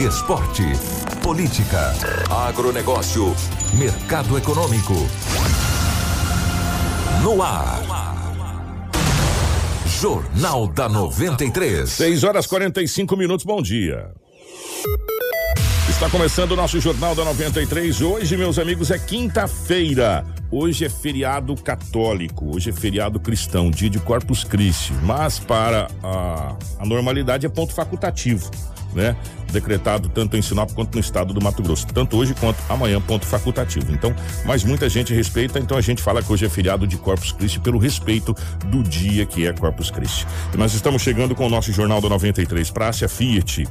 [0.00, 0.62] Esporte.
[1.24, 1.92] Política.
[2.30, 3.34] Agronegócio.
[3.76, 4.94] Mercado econômico.
[7.20, 7.82] No ar.
[10.00, 11.90] Jornal da 93.
[11.90, 14.12] 6 horas 45 minutos, bom dia.
[15.88, 18.00] Está começando o nosso Jornal da 93.
[18.00, 20.24] Hoje, meus amigos, é quinta-feira.
[20.48, 24.92] Hoje é feriado católico, hoje é feriado cristão, dia de Corpus Christi.
[25.02, 28.48] Mas para a, a normalidade é ponto facultativo,
[28.94, 29.16] né?
[29.52, 31.86] Decretado tanto em Sinop quanto no estado do Mato Grosso.
[31.86, 33.92] Tanto hoje quanto amanhã, ponto facultativo.
[33.92, 34.14] Então,
[34.44, 37.58] mas muita gente respeita, então a gente fala que hoje é feriado de Corpus Christi
[37.60, 38.34] pelo respeito
[38.66, 40.26] do dia que é Corpus Christi.
[40.52, 42.70] E nós estamos chegando com o nosso Jornal da 93.
[42.70, 43.66] Praça Fiat.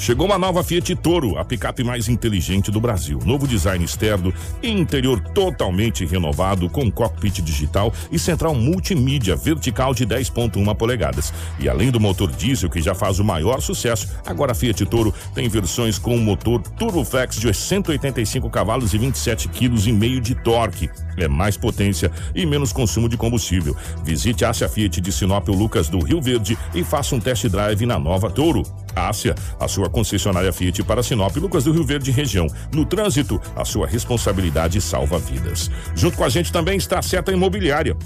[0.00, 3.18] Chegou uma nova Fiat Toro, a picape mais inteligente do Brasil.
[3.22, 10.06] Novo design externo e interior totalmente renovado, com cockpit digital e central multimídia vertical de
[10.06, 11.34] 10,1 polegadas.
[11.58, 15.12] E além do motor diesel, que já faz o maior sucesso, agora a Fiat Toro
[15.34, 20.88] tem versões com motor Turboflex de 185 cavalos e 27 quilos e meio de torque.
[21.18, 23.76] É mais potência e menos consumo de combustível.
[24.02, 27.98] Visite a Fiat de Sinop Lucas do Rio Verde e faça um test drive na
[27.98, 28.62] nova Toro.
[28.94, 32.46] Ásia, a sua concessionária Fiat para Sinop, Lucas do Rio Verde região.
[32.72, 35.70] No trânsito, a sua responsabilidade salva vidas.
[35.94, 37.96] Junto com a gente também está a Seta Imobiliária.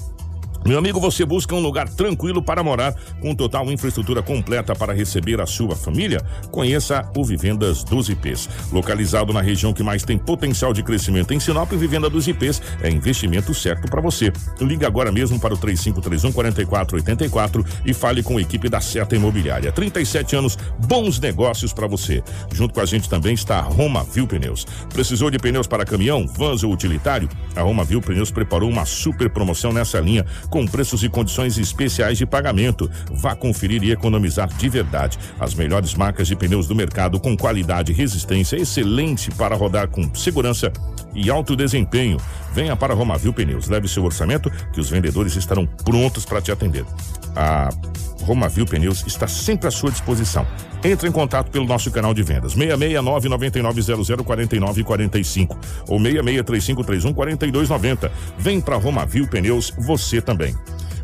[0.67, 5.39] Meu amigo, você busca um lugar tranquilo para morar, com total infraestrutura completa para receber
[5.39, 6.23] a sua família?
[6.51, 8.49] Conheça o Vivendas dos IPs.
[8.73, 12.89] Localizado na região que mais tem potencial de crescimento em Sinop, Vivenda dos IPs é
[12.89, 14.33] investimento certo para você.
[14.59, 19.71] Ligue agora mesmo para o 3531 4484 e fale com a equipe da Seta Imobiliária.
[19.71, 20.57] 37 anos,
[20.89, 22.23] bons negócios para você.
[22.55, 24.67] Junto com a gente também está a Roma Viu Pneus.
[24.95, 27.29] Precisou de pneus para caminhão, vans ou utilitário?
[27.55, 30.25] A Roma Viu Pneus preparou uma super promoção nessa linha
[30.55, 32.89] com preços e condições especiais de pagamento.
[33.11, 35.19] Vá conferir e economizar de verdade.
[35.41, 40.15] As melhores marcas de pneus do mercado com qualidade e resistência excelente para rodar com
[40.15, 40.73] segurança
[41.13, 42.19] e alto desempenho.
[42.53, 43.67] Venha para Romavil Pneus.
[43.67, 46.85] Leve seu orçamento que os vendedores estarão prontos para te atender.
[47.35, 47.69] A
[48.25, 50.47] Romavil Pneus está sempre à sua disposição.
[50.83, 55.59] Entre em contato pelo nosso canal de vendas 669 9900 4945
[55.89, 58.13] ou 663531 4290.
[58.39, 60.55] Vem para Romavil Pneus você também.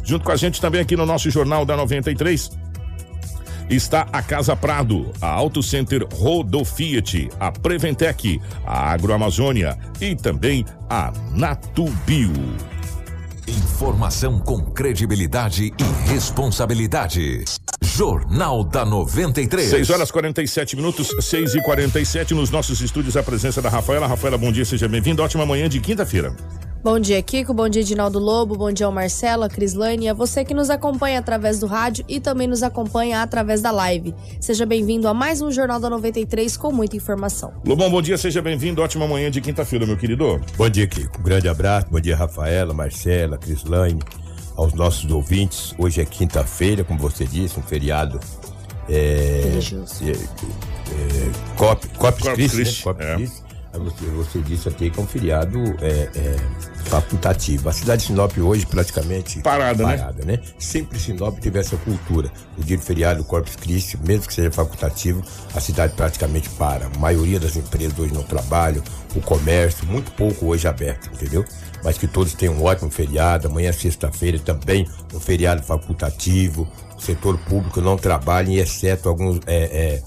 [0.02, 2.50] Junto com a gente também aqui no nosso Jornal da 93
[3.70, 10.64] está a Casa Prado, a Auto Center Rodo Fiat, a Preventec, a Agroamazônia e também
[10.88, 12.32] a Natubio.
[13.50, 17.44] Informação com credibilidade e responsabilidade.
[17.82, 19.68] Jornal da 93.
[19.68, 23.16] 6 horas 47 minutos, 6 e 47 nos nossos estúdios.
[23.16, 24.06] A presença da Rafaela.
[24.06, 25.24] Rafaela, bom dia, seja bem-vinda.
[25.24, 26.32] Ótima manhã de quinta-feira.
[26.82, 27.52] Bom dia, Kiko.
[27.52, 28.56] Bom dia, Edinaldo Lobo.
[28.56, 32.06] Bom dia ao Marcelo, a Crislane e a você que nos acompanha através do rádio
[32.08, 34.14] e também nos acompanha através da live.
[34.40, 37.52] Seja bem-vindo a mais um Jornal da 93 com muita informação.
[37.66, 38.80] Lobão, bom dia, seja bem-vindo.
[38.80, 40.40] Ótima manhã de quinta-feira, meu querido.
[40.56, 41.20] Bom dia, Kiko.
[41.20, 41.88] Um grande abraço.
[41.90, 44.00] Bom dia, Rafaela, Marcela, Crislane,
[44.56, 45.74] aos nossos ouvintes.
[45.76, 48.18] Hoje é quinta-feira, como você disse, um feriado.
[48.88, 50.02] É, Religioso.
[50.02, 52.62] é, é, Cop, Corpus Corpus Christi, né?
[52.64, 53.14] Christi, Corpus é.
[53.16, 53.49] Christi.
[53.72, 56.36] Você, você disse até que é um feriado é, é,
[56.86, 57.68] facultativo.
[57.68, 59.96] A cidade de Sinop hoje praticamente Parada, né?
[59.96, 60.40] parada né?
[60.58, 62.30] Sempre Sinop teve essa cultura.
[62.58, 65.22] O dia de feriado, o Corpus Christi, mesmo que seja facultativo,
[65.54, 66.86] a cidade praticamente para.
[66.86, 68.82] A maioria das empresas hoje não trabalham,
[69.14, 71.44] o comércio, muito pouco hoje aberto, entendeu?
[71.84, 73.46] Mas que todos tenham um ótimo feriado.
[73.46, 76.68] Amanhã, sexta-feira, também um feriado facultativo.
[76.96, 79.40] O setor público não trabalha, exceto alguns.
[79.46, 80.02] É, é,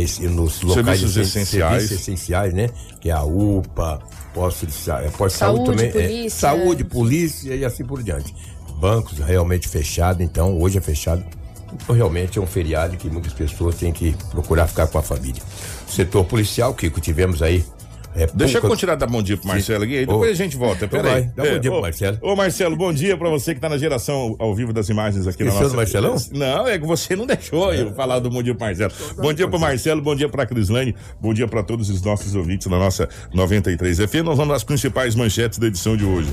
[0.00, 1.82] esse, nos locais Serviços essenciais.
[1.82, 2.70] serviços essenciais, né?
[3.00, 4.00] Que é a UPA,
[4.34, 6.30] posto de, é, posto de Saúde, saúde também, é, polícia.
[6.30, 8.34] saúde, polícia e assim por diante.
[8.78, 11.24] Bancos realmente fechados, então hoje é fechado.
[11.72, 15.42] Então, realmente é um feriado que muitas pessoas têm que procurar ficar com a família.
[15.88, 17.64] Setor policial, Kiko, tivemos aí.
[18.14, 20.32] É, Deixa eu continuar dar bom dia pro Marcelo aqui, aí depois Ô.
[20.32, 20.86] a gente volta.
[20.86, 21.30] Peraí.
[21.34, 22.18] dá bom dia pro Marcelo.
[22.20, 25.42] Ô, Marcelo, bom dia pra você que tá na geração ao vivo das imagens aqui
[25.44, 25.76] na Esqueceu nossa.
[25.76, 26.16] Marcelão?
[26.32, 28.92] Não, é que você não deixou eu falar do bom dia pro Marcelo.
[29.16, 32.66] Bom dia pro Marcelo, bom dia pra Crislane, bom dia pra todos os nossos ouvintes
[32.66, 34.24] na nossa 93 FM.
[34.24, 36.30] Nós vamos às principais manchetes da edição de hoje.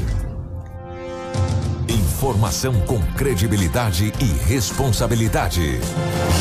[2.19, 5.79] Informação com credibilidade e responsabilidade.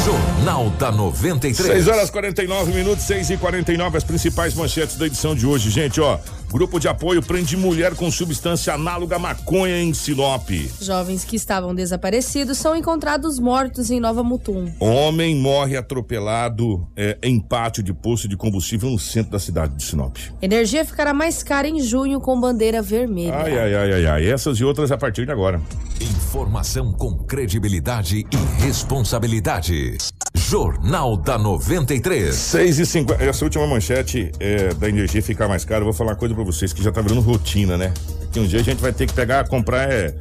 [0.04, 1.84] Jornal da 93.
[1.84, 6.00] 6 horas 49 minutos, 6 e 49 as principais manchetes da edição de hoje, gente,
[6.00, 6.18] ó.
[6.50, 10.48] Grupo de apoio prende mulher com substância análoga à maconha em Sinop.
[10.80, 14.72] Jovens que estavam desaparecidos são encontrados mortos em Nova Mutum.
[14.80, 19.84] Homem morre atropelado é, em pátio de posto de combustível no centro da cidade de
[19.84, 20.16] Sinop.
[20.40, 23.36] Energia ficará mais cara em junho com bandeira vermelha.
[23.36, 24.26] Ai, ai, ai, ai, ai.
[24.26, 25.60] Essas e outras a partir de agora.
[26.00, 29.98] Informação com credibilidade e responsabilidade.
[30.34, 32.34] Jornal da 93.
[32.34, 36.12] 6 e 50 Essa última manchete é, da energia ficar mais cara, eu vou falar
[36.12, 37.92] uma coisa pra vocês que já tá virando rotina, né?
[38.32, 40.14] Que um dia a gente vai ter que pegar, comprar é,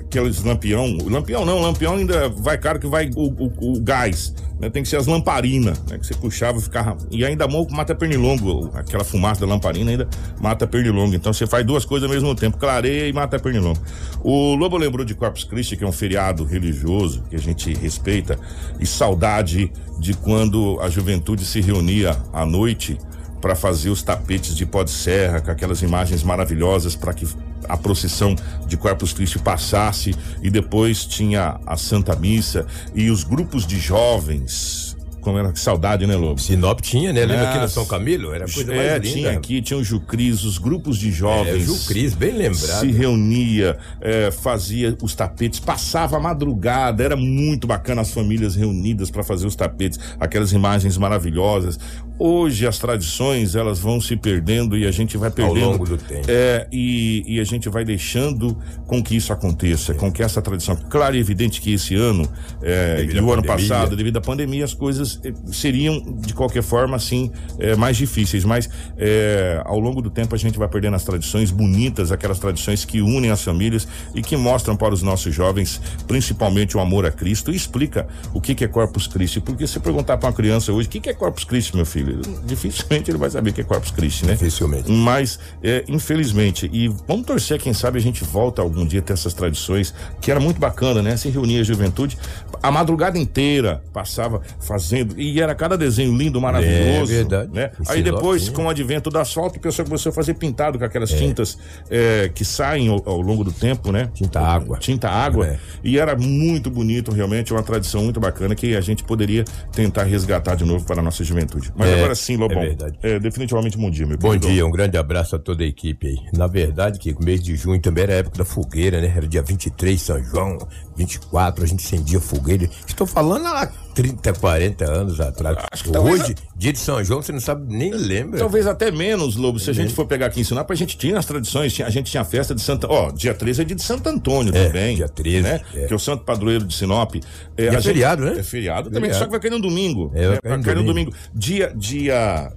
[0.00, 0.98] aqueles lampião.
[1.06, 4.34] Lampião não, lampião ainda vai caro que vai o, o- o gás.
[4.60, 4.70] Né?
[4.70, 5.98] Tem que ser as lamparinas, né?
[5.98, 6.96] Que você puxava e ficava.
[7.10, 8.70] E ainda mata pernilongo.
[8.74, 10.08] Aquela fumaça da lamparina ainda
[10.40, 11.14] mata pernilongo.
[11.16, 13.80] Então você faz duas coisas ao mesmo tempo: clareia e mata pernilongo.
[14.22, 18.38] O Lobo lembrou de Corpus Christi, que é um feriado religioso que a gente respeita,
[18.78, 22.96] e saudade de quando a juventude se reunia à noite
[23.42, 27.26] para fazer os tapetes de pó de serra, com aquelas imagens maravilhosas para que
[27.68, 28.36] a procissão
[28.66, 34.91] de Corpus Christi passasse e depois tinha a Santa Missa e os grupos de jovens.
[35.22, 36.40] Como era que saudade, né, Lobo?
[36.40, 37.20] Sinop tinha, né?
[37.24, 37.74] Lembra aqui no Nossa.
[37.74, 38.34] São Camilo?
[38.34, 39.14] Era coisa é, mais linda.
[39.14, 41.64] tinha aqui, tinha o Jucris, os grupos de É, jovens.
[41.64, 42.80] Ju Cris, bem lembrado.
[42.80, 49.10] Se reunia, é, fazia os tapetes, passava a madrugada, era muito bacana as famílias reunidas
[49.10, 51.78] para fazer os tapetes, aquelas imagens maravilhosas.
[52.18, 56.26] Hoje as tradições elas vão se perdendo e a gente vai perdendo longo do tempo.
[56.28, 60.76] É, e, e a gente vai deixando com que isso aconteça, com que essa tradição.
[60.88, 62.28] Claro e evidente que esse ano
[62.62, 63.68] é, e o ano pandemia.
[63.68, 68.44] passado, devido à pandemia, as coisas eh, seriam de qualquer forma assim eh, mais difíceis,
[68.44, 72.84] mas eh, ao longo do tempo a gente vai perdendo as tradições bonitas, aquelas tradições
[72.84, 77.10] que unem as famílias e que mostram para os nossos jovens, principalmente o amor a
[77.10, 80.72] Cristo e explica o que que é Corpus Christi, porque se perguntar para uma criança
[80.72, 82.20] hoje, o que que é Corpus Christi, meu filho?
[82.44, 84.32] Dificilmente ele vai saber o que é Corpus Christi, né?
[84.32, 84.90] Dificilmente.
[84.90, 89.12] Mas, é, infelizmente, e vamos torcer, quem sabe a gente volta algum dia a ter
[89.12, 91.16] essas tradições, que era muito bacana, né?
[91.16, 92.16] Se reunia a juventude,
[92.62, 97.12] a madrugada inteira passava fazendo, e era cada desenho lindo, maravilhoso.
[97.12, 97.50] É verdade.
[97.52, 97.70] Né?
[97.88, 101.10] Aí depois, com o advento do asfalto, o pessoal começou a fazer pintado com aquelas
[101.10, 101.58] tintas
[101.90, 104.08] é, que saem ao, ao longo do tempo, né?
[104.14, 104.78] Tinta água.
[104.78, 105.46] Tinta água.
[105.46, 105.58] É.
[105.82, 110.54] E era muito bonito, realmente, uma tradição muito bacana que a gente poderia tentar resgatar
[110.54, 111.72] de novo para a nossa juventude.
[111.76, 112.58] Mas É, agora sim, Lobão.
[112.62, 112.98] é verdade.
[113.02, 114.48] É definitivamente bom dia, meu Bom querido.
[114.48, 116.16] dia, um grande abraço a toda a equipe aí.
[116.36, 119.12] Na verdade, que o mês de junho também era a época da fogueira, né?
[119.16, 120.58] Era dia 23, São João,
[120.96, 122.68] 24, a gente acendia fogueira.
[122.86, 125.56] Estou falando há 30, 40 anos atrás.
[125.82, 128.38] Que Hoje, dia de São João, você não sabe nem lembra.
[128.38, 129.58] Talvez até menos, Lobo.
[129.58, 131.78] Se a gente for pegar aqui em Sinop, a gente tinha as tradições.
[131.80, 132.86] a gente tinha a festa de Santa.
[132.90, 134.96] Ó, dia 13 é dia de Santo Antônio É, também.
[134.96, 135.60] dia 13, Né?
[135.74, 135.86] é.
[135.86, 137.14] Que é o santo padroeiro de Sinop.
[137.56, 138.38] É, é a gente- feriado, né?
[138.38, 139.18] É feriado também, Feriado.
[139.18, 140.10] só que vai cair no domingo.
[140.14, 140.40] É, vai né?
[140.42, 141.10] cair no cair no domingo.
[141.10, 141.28] domingo.
[141.34, 141.72] Dia.
[141.76, 142.52] dia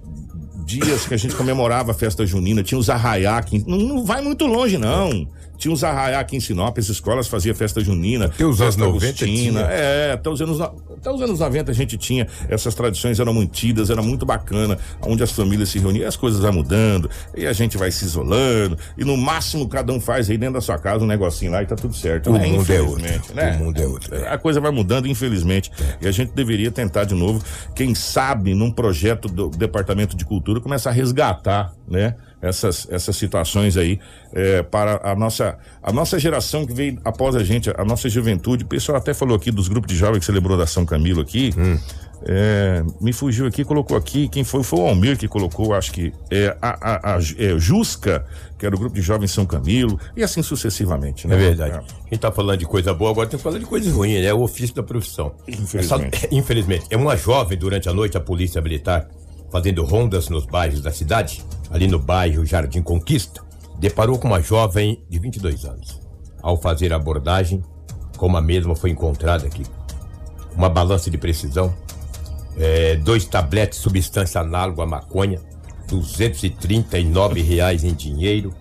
[0.68, 3.64] Dias que a gente comemorava a festa junina, tinha os arraiá aqui.
[3.68, 5.28] Não, não vai muito longe, não.
[5.58, 8.26] Tinha os arraiá aqui em Sinop, as escolas faziam festa junina.
[8.26, 9.60] Até os anos festa 90 agostina.
[9.64, 9.72] tinha.
[9.72, 13.34] É, até os anos, no- até os anos 90 a gente tinha essas tradições, eram
[13.34, 17.46] mantidas, era muito bacana, onde as famílias se reuniam, e as coisas vão mudando, e
[17.48, 20.78] a gente vai se isolando, e no máximo cada um faz aí dentro da sua
[20.78, 22.30] casa um negocinho lá e tá tudo certo.
[22.30, 22.48] O né?
[22.48, 23.00] mundo é outro.
[23.06, 23.58] Infelizmente, né?
[23.60, 24.28] O mundo é outro, é.
[24.30, 27.44] A coisa vai mudando, infelizmente, e a gente deveria tentar de novo,
[27.76, 32.16] quem sabe, num projeto do Departamento de Cultura, começar a resgatar, né?
[32.46, 34.00] Essas, essas situações aí
[34.34, 38.64] é, para a nossa, a nossa geração que veio após a gente, a nossa juventude.
[38.64, 41.52] O pessoal até falou aqui dos grupos de jovens que celebrou da São Camilo aqui.
[41.58, 41.80] Hum.
[42.28, 44.28] É, me fugiu aqui, colocou aqui.
[44.28, 44.64] Quem foi?
[44.64, 48.26] Foi o Almir que colocou, acho que é a, a, a é, Jusca,
[48.58, 51.36] que era o grupo de jovens São Camilo, e assim sucessivamente, né?
[51.36, 51.86] É verdade.
[52.08, 54.28] Quem tá falando de coisa boa, agora tem que falar de coisas ruins, né?
[54.28, 55.34] É o ofício da profissão.
[55.48, 56.16] Infelizmente.
[56.16, 56.86] Essa- infelizmente.
[56.90, 59.08] É uma jovem, durante a noite, a polícia militar,
[59.56, 63.42] fazendo rondas nos bairros da cidade, ali no bairro Jardim Conquista,
[63.80, 66.02] deparou com uma jovem de 22 anos.
[66.44, 67.64] Ao fazer a abordagem,
[68.18, 69.64] como a mesma foi encontrada aqui,
[70.58, 71.74] uma balança de precisão,
[72.58, 75.40] é, dois tabletes substância análoga à maconha,
[75.88, 78.54] 239 reais em dinheiro.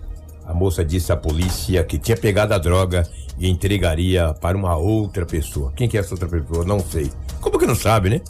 [0.45, 3.05] A moça disse à polícia que tinha pegado a droga
[3.37, 5.73] e entregaria para uma outra pessoa.
[5.75, 6.63] Quem que é essa outra pessoa?
[6.63, 7.11] Não sei.
[7.41, 8.21] Como que não sabe, né?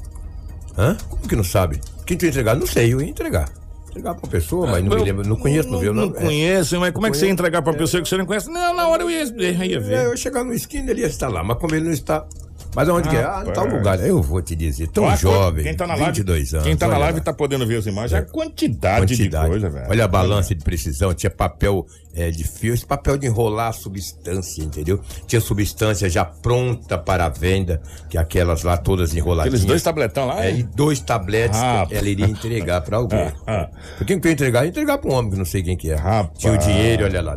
[0.76, 0.98] Hã?
[1.08, 1.80] Como que não sabe?
[2.06, 2.56] Quem tu ia entregar?
[2.56, 3.50] Não sei, eu ia entregar.
[3.90, 5.94] Entregar pra uma pessoa, mas não me lembro, não conheço, não, viu?
[5.94, 6.10] Não, é.
[6.12, 8.50] conheço, mas como é que você ia entregar pra uma pessoa que você não conhece?
[8.50, 10.06] Não, na hora eu ia, eu ia É, ver.
[10.06, 12.26] eu ia chegar no esquina, ele ia estar lá, mas como ele não está,
[12.76, 13.24] Mas aonde que é?
[13.24, 14.00] Ah, no tal lugar.
[14.06, 16.66] Eu vou te dizer, tão Olha, jovem, quem tá na live, 22 anos.
[16.66, 17.24] Quem tá na live lá.
[17.24, 18.14] tá podendo ver as imagens.
[18.14, 18.18] É.
[18.18, 19.88] A quantidade, de coisa, velho.
[19.90, 23.74] Olha a balança de precisão, tinha papel é, de fio, esse papel de enrolar a
[23.74, 25.00] substância, entendeu?
[25.28, 29.48] Tinha substância já pronta para a venda, que aquelas lá todas enroladinhas.
[29.62, 30.56] Aqueles dois tabletão lá, É, é?
[30.58, 33.32] e dois tabletes que ela iria entregar para alguém.
[33.48, 34.66] Ah, Por quem que eu ia entregar?
[34.66, 35.96] Entregar para um homem que não sei quem que é.
[35.96, 36.40] Rapaz.
[36.40, 37.36] Tinha o dinheiro, olha lá,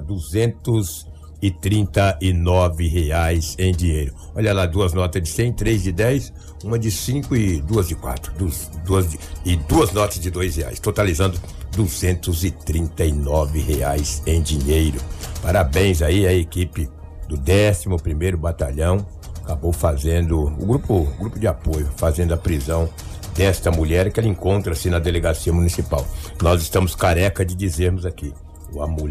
[1.40, 4.14] 239 reais em dinheiro.
[4.34, 6.32] Olha lá, duas notas de 100, três de 10,
[6.64, 8.32] uma de 5 e duas de 4.
[8.34, 11.38] Duas, duas de- e duas notas de 2 reais, totalizando
[11.76, 14.98] 239 reais em dinheiro.
[15.42, 16.88] Parabéns aí à equipe
[17.28, 19.06] do 11º Batalhão.
[19.44, 22.88] Acabou fazendo, o grupo, o grupo de apoio, fazendo a prisão
[23.34, 26.06] desta mulher que ela encontra-se na delegacia municipal.
[26.42, 28.32] Nós estamos careca de dizermos aqui.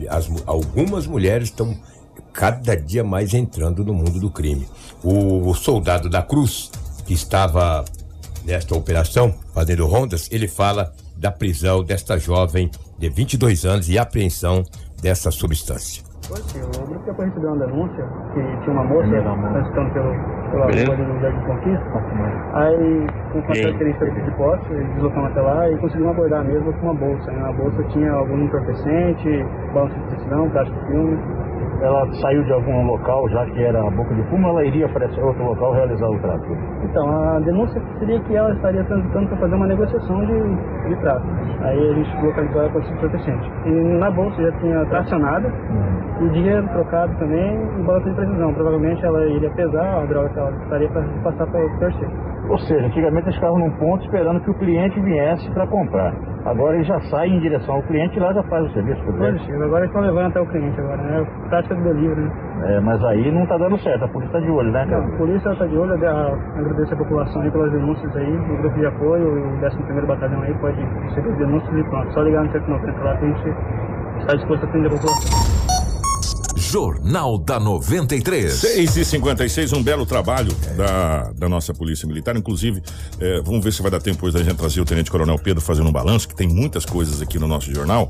[0.10, 1.76] as algumas mulheres estão
[2.38, 4.68] cada dia mais entrando no mundo do crime.
[5.04, 6.72] O, soldado da Cruz,
[7.04, 7.84] que estava
[8.46, 14.64] nesta operação, fazendo rondas, ele fala da prisão desta jovem de 22 anos e apreensão
[15.02, 16.04] dessa substância.
[16.22, 18.04] Sim, o grupo depois recebeu uma denúncia
[18.34, 20.12] que tinha uma moça transitando pelo,
[20.52, 22.04] pela rua ali no Jardim Conquista.
[22.54, 26.94] Aí, com característica de posse, eles deslocamos até lá e conseguimos abordar mesmo com uma
[26.94, 27.32] bolsa.
[27.32, 31.18] E na bolsa tinha algum entorpecente, balanço de decisão, plástico de filme.
[31.82, 35.06] Ela saiu de algum local, já que era a boca de fumo, ela iria para
[35.06, 36.58] esse outro local realizar o tráfico.
[36.84, 41.28] Então, a denúncia seria que ela estaria transitando para fazer uma negociação de, de tráfico.
[41.62, 42.98] Aí a gente localizou ela com esse.
[43.66, 45.52] E na bolsa já tinha tracionado,
[46.22, 48.54] e dinheiro trocado também, e balança de precisão.
[48.54, 52.12] Provavelmente ela iria pesar a droga que ela estaria para passar para o terceiro.
[52.50, 56.14] Ou seja, antigamente eles ficavam num ponto esperando que o cliente viesse para comprar.
[56.48, 59.14] Agora eles já saem em direção ao cliente e lá já faz o serviço por
[59.20, 59.64] dentro.
[59.64, 61.26] Agora eles estão levando até o cliente agora, né?
[61.50, 62.32] Prática do delivery, né?
[62.76, 65.04] É, mas aí não tá dando certo, a polícia tá de olho, né, cara?
[65.06, 68.80] A polícia está de olho, a- agradecer a população aí pelas denúncias aí, o grupo
[68.80, 72.14] de apoio, o 11º Batalhão aí pode receber as denúncias e pronto.
[72.14, 73.50] Só ligar no 190 lá que a gente
[74.20, 75.57] está disposto a atender a população.
[76.58, 78.52] Jornal da 93.
[78.54, 82.36] 6 e 56 um belo trabalho da, da nossa Polícia Militar.
[82.36, 82.82] Inclusive,
[83.20, 85.62] eh, vamos ver se vai dar tempo depois da gente trazer o Tenente Coronel Pedro
[85.62, 88.10] fazendo um balanço, que tem muitas coisas aqui no nosso jornal.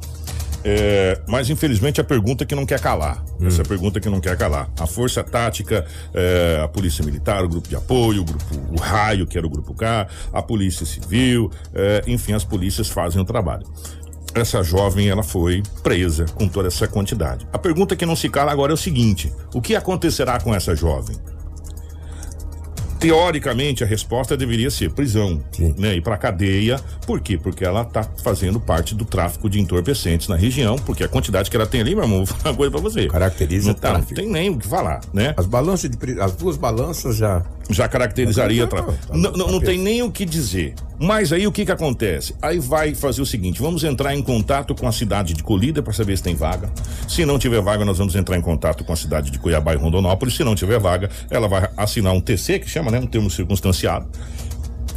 [0.63, 3.23] Eh, mas infelizmente a pergunta que não quer calar.
[3.41, 4.69] Essa pergunta que não quer calar.
[4.79, 9.27] A Força Tática, eh, a Polícia Militar, o grupo de apoio, o grupo o Raio,
[9.27, 13.65] que era o grupo K, a Polícia Civil, eh, enfim, as polícias fazem o trabalho
[14.41, 17.47] essa jovem ela foi presa com toda essa quantidade.
[17.51, 20.75] A pergunta que não se cala agora é o seguinte: o que acontecerá com essa
[20.75, 21.15] jovem?
[22.99, 25.75] Teoricamente, a resposta deveria ser prisão, Sim.
[25.77, 25.95] né?
[25.95, 26.79] Ir pra cadeia.
[27.05, 27.37] Por quê?
[27.37, 31.55] Porque ela tá fazendo parte do tráfico de entorpecentes na região, porque a quantidade que
[31.55, 33.07] ela tem ali, meu irmão, vou falar uma coisa pra você.
[33.07, 35.33] Caracteriza não, tá, não tem nem o que falar, né?
[35.37, 38.67] As balanças de as duas balanças já já caracterizaria.
[38.67, 40.73] Tá, tá, tá, Não, tá, não, tá não tem nem o que dizer.
[40.99, 42.35] Mas aí o que que acontece?
[42.41, 45.93] Aí vai fazer o seguinte: vamos entrar em contato com a cidade de Colíder para
[45.93, 46.71] saber se tem vaga.
[47.07, 49.77] Se não tiver vaga, nós vamos entrar em contato com a cidade de Cuiabá e
[49.77, 50.35] Rondonópolis.
[50.35, 52.99] Se não tiver vaga, ela vai assinar um TC, que chama, né?
[52.99, 54.07] Um termo circunstanciado.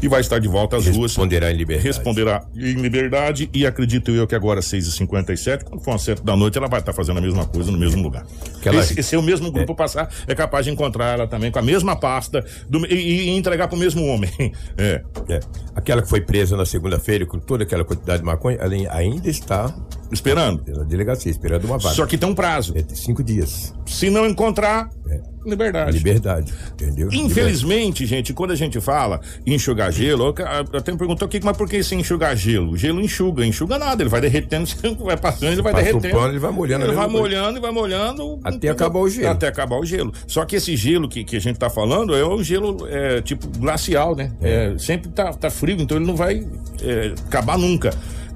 [0.03, 1.13] E vai estar de volta às ruas.
[1.13, 1.87] responderá em liberdade.
[1.87, 6.35] Responderá em liberdade e acredito eu que agora às 6h57, quando for às 7 da
[6.35, 8.25] noite, ela vai estar fazendo a mesma coisa no mesmo lugar.
[8.57, 11.59] Aquela- Esse, esse é o mesmo grupo passar, é capaz de encontrar ela também com
[11.59, 14.31] a mesma pasta do- e, e entregar pro mesmo homem.
[14.79, 15.03] É.
[15.29, 15.41] É.
[15.75, 19.75] Aquela que foi presa na segunda-feira com toda aquela quantidade de maconha, ela ainda está
[20.13, 20.63] Esperando.
[20.67, 21.95] na delegacia, esperando uma vaga.
[21.95, 22.73] Só que tem um prazo.
[22.77, 23.73] É de cinco dias.
[23.87, 25.21] Se não encontrar, É.
[25.47, 25.97] liberdade.
[25.97, 26.53] Liberdade.
[26.73, 27.09] Entendeu?
[27.13, 30.35] Infelizmente, gente, quando a gente fala em enxugar gelo,
[30.73, 32.73] até me perguntou aqui, mas por que se enxugar gelo?
[32.73, 34.67] O gelo enxuga, enxuga nada, ele vai derretendo,
[35.05, 36.15] vai passando, ele vai Passa derretendo.
[36.15, 37.19] pano, ele vai molhando Ele vai coisa.
[37.21, 38.41] molhando e vai molhando.
[38.45, 39.29] Até acabar o gelo.
[39.31, 40.13] Até acabar o gelo.
[40.27, 43.49] Só que esse gelo que, que a gente tá falando é o gelo é, tipo
[43.59, 44.33] glacial, né?
[44.41, 46.47] É, sempre tá, tá frio, então ele não vai
[46.83, 47.91] é, acabar nunca.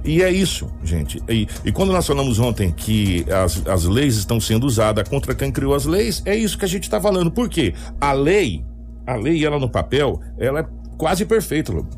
[0.04, 1.22] E é isso, gente.
[1.28, 5.50] E, e quando nós falamos ontem que as, as leis estão sendo usadas contra quem
[5.50, 7.30] criou as leis, é isso que a gente está falando.
[7.30, 7.74] Por quê?
[8.00, 8.64] A lei,
[9.06, 10.66] a lei, ela no papel, ela é
[11.04, 11.90] quase perfeita, Lobo.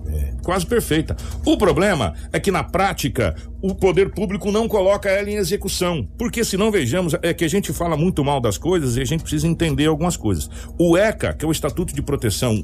[0.42, 1.16] Quase perfeita.
[1.44, 6.08] O problema é que na prática o poder público não coloca ela em execução.
[6.18, 9.20] Porque senão vejamos, é que a gente fala muito mal das coisas e a gente
[9.20, 10.50] precisa entender algumas coisas.
[10.76, 12.60] O ECA, que é o Estatuto de Proteção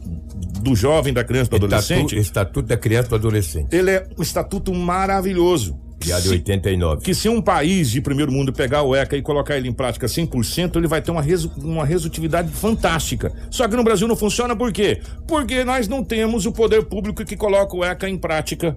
[0.62, 3.76] do Jovem, da Criança e do Adolescente, Estatuto, Estatuto da Criança e do Adolescente.
[3.76, 5.78] ele é um estatuto maravilhoso.
[6.10, 7.02] Em Se- 89.
[7.02, 10.06] que se um país de primeiro mundo pegar o ECA e colocar ele em prática
[10.06, 13.32] 100%, ele vai ter uma, resu uma resultividade fantástica.
[13.50, 15.00] Só que no Brasil não funciona por quê?
[15.26, 18.76] Porque nós não temos o poder público que coloca o ECA em prática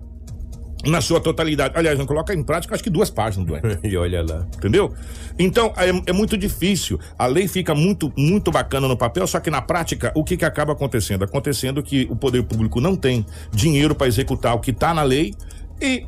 [0.86, 1.74] na sua totalidade.
[1.76, 3.56] Aliás, não coloca em prática, acho que duas páginas do
[3.88, 4.46] E olha lá.
[4.56, 4.94] Entendeu?
[5.38, 7.00] Então, é, é, muito difícil.
[7.18, 10.46] A lei fica muito, muito bacana no papel, só que na prática, o que, que
[10.46, 11.24] acaba acontecendo?
[11.24, 15.34] Acontecendo que o poder público não tem dinheiro para executar o que está na lei
[15.82, 16.06] e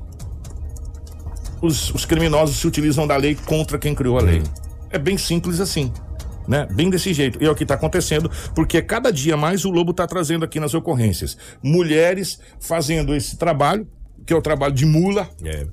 [1.62, 4.44] os, os, criminosos se utilizam da lei contra quem criou a lei.
[4.90, 5.92] É bem simples assim.
[6.48, 6.66] Né?
[6.72, 7.42] Bem desse jeito.
[7.42, 10.60] E é o que está acontecendo, porque cada dia mais o Lobo está trazendo aqui
[10.60, 11.38] nas ocorrências.
[11.62, 13.88] Mulheres fazendo esse trabalho,
[14.26, 15.66] que é o trabalho de mula, é.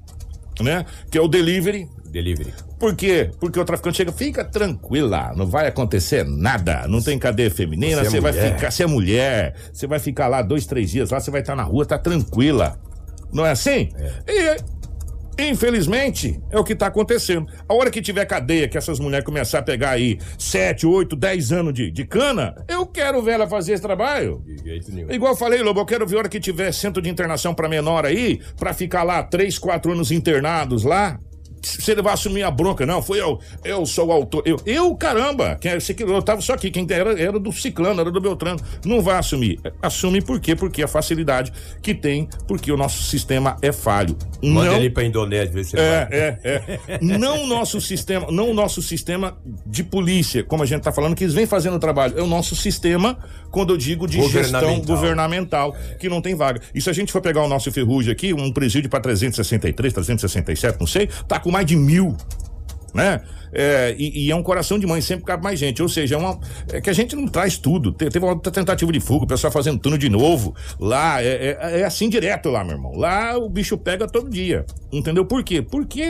[0.61, 0.85] né?
[1.11, 1.89] Que é o delivery.
[2.07, 2.53] Delivery.
[2.79, 3.31] Por quê?
[3.41, 8.19] Porque o traficante chega, fica tranquila, não vai acontecer nada, não tem cadeia feminina, você,
[8.19, 11.31] é vai ficar, você é mulher, você vai ficar lá dois, três dias lá, você
[11.31, 12.79] vai estar na rua, tá tranquila.
[13.33, 13.89] Não é assim?
[13.97, 14.13] É.
[14.29, 14.57] E
[15.39, 17.47] Infelizmente, é o que está acontecendo.
[17.69, 21.53] A hora que tiver cadeia, que essas mulheres começar a pegar aí 7, 8, 10
[21.53, 24.45] anos de, de cana, eu quero ver ela fazer esse trabalho.
[25.11, 27.69] Igual eu falei, Lobo, eu quero ver a hora que tiver centro de internação para
[27.69, 31.19] menor aí, para ficar lá 3, 4 anos internados lá,
[31.67, 34.43] você vai assumir a bronca, não, foi eu, eu sou o autor.
[34.45, 38.21] Eu, eu caramba, quem, eu tava só aqui, quem era, era do Ciclano, era do
[38.21, 38.61] Beltrano.
[38.85, 39.61] Não vai assumir.
[39.83, 40.55] Assume por quê?
[40.55, 41.53] Porque a facilidade
[41.83, 44.17] que tem, porque o nosso sistema é falho.
[44.43, 46.99] Manda não, ele pra Indonésia, ver se é, é, é.
[47.01, 51.15] não o nosso sistema, não o nosso sistema de polícia, como a gente tá falando,
[51.15, 52.19] que eles vêm fazendo o trabalho.
[52.19, 53.19] É o nosso sistema,
[53.51, 54.71] quando eu digo de governamental.
[54.71, 56.61] gestão governamental, que não tem vaga.
[56.75, 60.79] E se a gente for pegar o nosso ferrugem aqui, um presídio para 363, 367,
[60.79, 62.17] não sei, tá com mais de mil
[62.95, 63.21] né?
[63.53, 65.83] É, e, e, é um coração de mãe, sempre cabe mais gente.
[65.83, 66.39] Ou seja, é, uma,
[66.73, 67.93] é que a gente não traz tudo.
[67.93, 70.55] Te, teve uma outra tentativa de fuga, o pessoal fazendo turno de novo.
[70.79, 72.97] Lá é, é, é, assim direto lá, meu irmão.
[72.97, 74.65] Lá o bicho pega todo dia.
[74.93, 75.61] Entendeu por quê?
[75.61, 76.05] Porque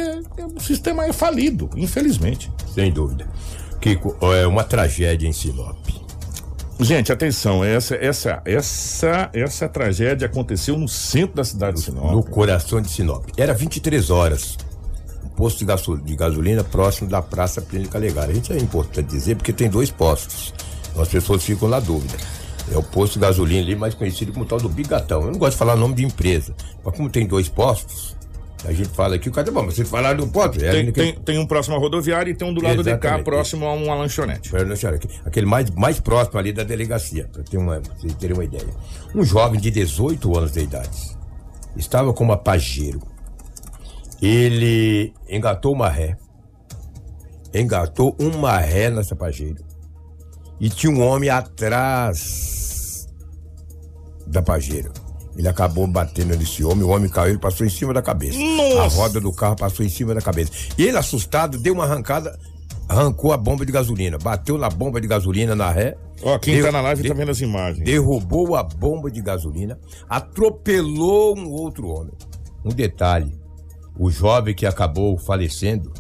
[0.57, 2.51] o sistema é falido, infelizmente.
[2.75, 3.27] Sem dúvida.
[3.81, 5.77] Kiko, é uma tragédia em Sinop.
[6.81, 12.11] Gente, atenção, essa, essa, essa, essa tragédia aconteceu no centro da cidade de Sinop.
[12.11, 13.29] No coração de Sinop.
[13.37, 14.57] Era 23 horas
[15.37, 18.25] posto de, gasol, de gasolina próximo da Praça Clínica Legal.
[18.25, 20.55] A gente é importante dizer porque tem dois postos.
[20.91, 22.15] Então as pessoas ficam na dúvida.
[22.73, 25.23] É o posto de gasolina ali, mais conhecido como tal do Bigatão.
[25.23, 28.17] Eu não gosto de falar nome de empresa, mas como tem dois postos,
[28.65, 30.65] a gente fala aqui, o cara, bom, mas vocês falaram do posto.
[30.65, 33.03] É tem, tem, tem, um próximo à rodoviária e tem um do lado Exatamente.
[33.03, 34.51] de cá, próximo a uma lanchonete.
[35.27, 38.67] Aquele mais, mais próximo ali da delegacia, para ter uma, vocês terem uma ideia.
[39.15, 41.15] Um jovem de 18 anos de idade
[41.77, 43.03] estava com uma Pajero
[44.27, 46.17] ele engatou uma ré.
[47.53, 49.63] Engatou uma ré nessa pajeira.
[50.61, 53.07] E tinha um homem atrás
[54.27, 54.91] da pajeira.
[55.37, 58.39] Ele acabou batendo nesse homem, o homem caiu, ele passou em cima da cabeça.
[58.39, 58.83] Nossa.
[58.83, 60.53] A roda do carro passou em cima da cabeça.
[60.79, 62.39] E ele, assustado, deu uma arrancada,
[62.89, 65.97] arrancou a bomba de gasolina, bateu na bomba de gasolina na ré.
[66.23, 67.85] Ó, quem tá na live tá vendo as imagens.
[67.85, 72.15] Derrubou a bomba de gasolina, atropelou um outro homem.
[72.65, 73.37] Um detalhe:
[73.99, 75.91] o jovem que acabou falecendo,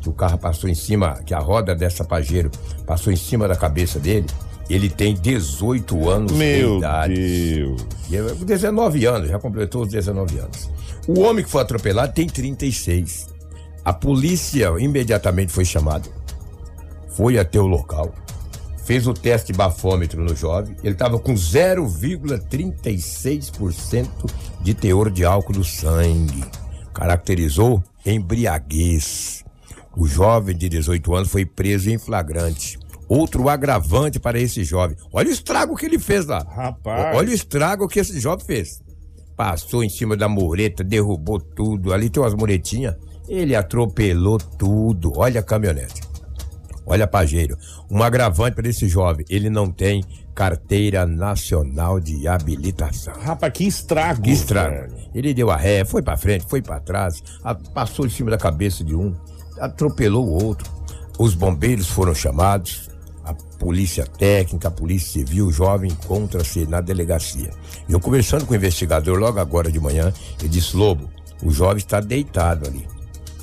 [0.00, 2.50] que o carro passou em cima, que a roda dessa Pajero
[2.86, 4.26] passou em cima da cabeça dele,
[4.68, 7.20] ele tem 18 anos Meu de idade.
[7.20, 7.76] Meu
[8.08, 8.44] Deus.
[8.44, 10.70] 19 anos, já completou os 19 anos.
[11.06, 13.28] O homem que foi atropelado tem 36.
[13.84, 16.08] A polícia imediatamente foi chamada,
[17.16, 18.14] foi até o local,
[18.84, 24.08] fez o teste bafômetro no jovem, ele estava com 0,36%
[24.60, 26.44] de teor de álcool no sangue
[26.92, 29.44] caracterizou embriaguez.
[29.96, 32.78] O jovem de 18 anos foi preso em flagrante.
[33.08, 34.96] Outro agravante para esse jovem.
[35.12, 36.38] Olha o estrago que ele fez lá.
[36.42, 37.16] Rapaz.
[37.16, 38.80] Olha o estrago que esse jovem fez.
[39.36, 41.92] Passou em cima da mureta, derrubou tudo.
[41.92, 42.94] Ali tem umas muretinhas.
[43.28, 45.12] Ele atropelou tudo.
[45.16, 46.11] Olha a caminhonete.
[46.86, 47.56] Olha, Pajeiro.
[47.90, 49.24] Um agravante para esse jovem.
[49.28, 53.14] Ele não tem carteira nacional de habilitação.
[53.20, 54.22] Rapaz, que estrago.
[54.22, 54.90] Que estrago.
[54.90, 55.10] Velho.
[55.14, 57.22] Ele deu a ré, foi para frente, foi para trás,
[57.74, 59.14] passou em cima da cabeça de um,
[59.60, 60.70] atropelou o outro.
[61.18, 62.90] Os bombeiros foram chamados,
[63.24, 67.50] a polícia técnica, a polícia civil, o jovem encontra-se na delegacia.
[67.88, 71.08] Eu conversando com o investigador logo agora de manhã, ele disse: Lobo,
[71.42, 72.86] o jovem está deitado ali.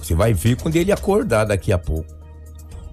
[0.02, 2.19] Você vai ver quando ele acordar daqui a pouco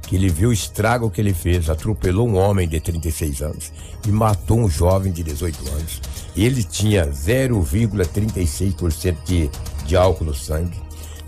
[0.06, 3.72] que ele viu o estrago que ele fez, atropelou um homem de 36 anos
[4.06, 6.00] e matou um jovem de 18 anos.
[6.36, 9.50] Ele tinha 0,36% de,
[9.84, 10.78] de álcool no sangue,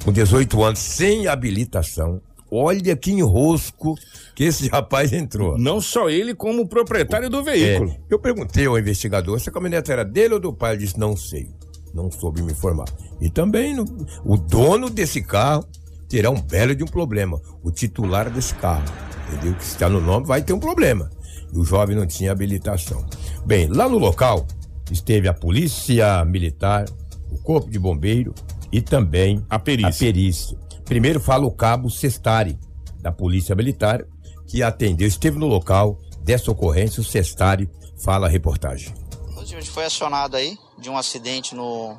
[0.04, 2.20] com 18 anos, sem habilitação.
[2.50, 3.94] Olha que enrosco
[4.34, 5.58] que esse rapaz entrou.
[5.58, 7.90] Não só ele, como o proprietário do veículo.
[7.90, 10.74] É, eu perguntei ao investigador se a caminhonete era dele ou do pai.
[10.74, 11.48] Ele disse: não sei,
[11.92, 12.86] não soube me informar.
[13.20, 13.84] E também no,
[14.24, 15.66] o dono desse carro
[16.08, 17.40] terá um belo de um problema.
[17.62, 18.84] O titular desse carro,
[19.28, 19.54] entendeu?
[19.54, 21.10] Que está no nome vai ter um problema.
[21.52, 23.04] E o jovem não tinha habilitação.
[23.44, 24.46] Bem, lá no local
[24.90, 26.86] esteve a polícia militar,
[27.30, 28.34] o corpo de bombeiro
[28.72, 29.88] e também A perícia.
[29.88, 30.58] a perícia.
[30.84, 32.58] Primeiro fala o cabo Sestari,
[33.00, 34.04] da Polícia Militar,
[34.46, 37.68] que atendeu, esteve no local dessa ocorrência, o Sestari
[38.02, 38.92] fala a reportagem.
[39.38, 41.96] A gente foi acionado aí de um acidente no,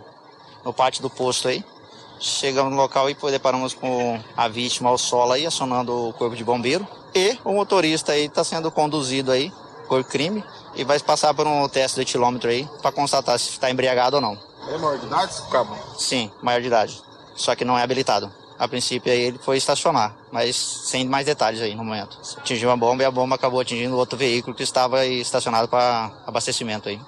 [0.65, 1.63] no pátio do posto aí.
[2.19, 6.43] Chegamos no local e deparamos com a vítima ao solo aí, acionando o corpo de
[6.43, 6.86] bombeiro.
[7.15, 9.51] E o motorista aí está sendo conduzido aí
[9.88, 10.43] por crime
[10.75, 14.21] e vai passar por um teste de etilômetro aí para constatar se está embriagado ou
[14.21, 14.38] não.
[14.67, 15.75] É maior de idade, cabo?
[15.97, 17.01] Sim, maior de idade.
[17.36, 18.32] Só que não é habilitado.
[18.60, 22.19] A princípio aí ele foi estacionar, mas sem mais detalhes aí no momento.
[22.38, 26.12] Atingiu a bomba e a bomba acabou atingindo outro veículo que estava aí estacionado para
[26.27, 26.99] abastecimento aí.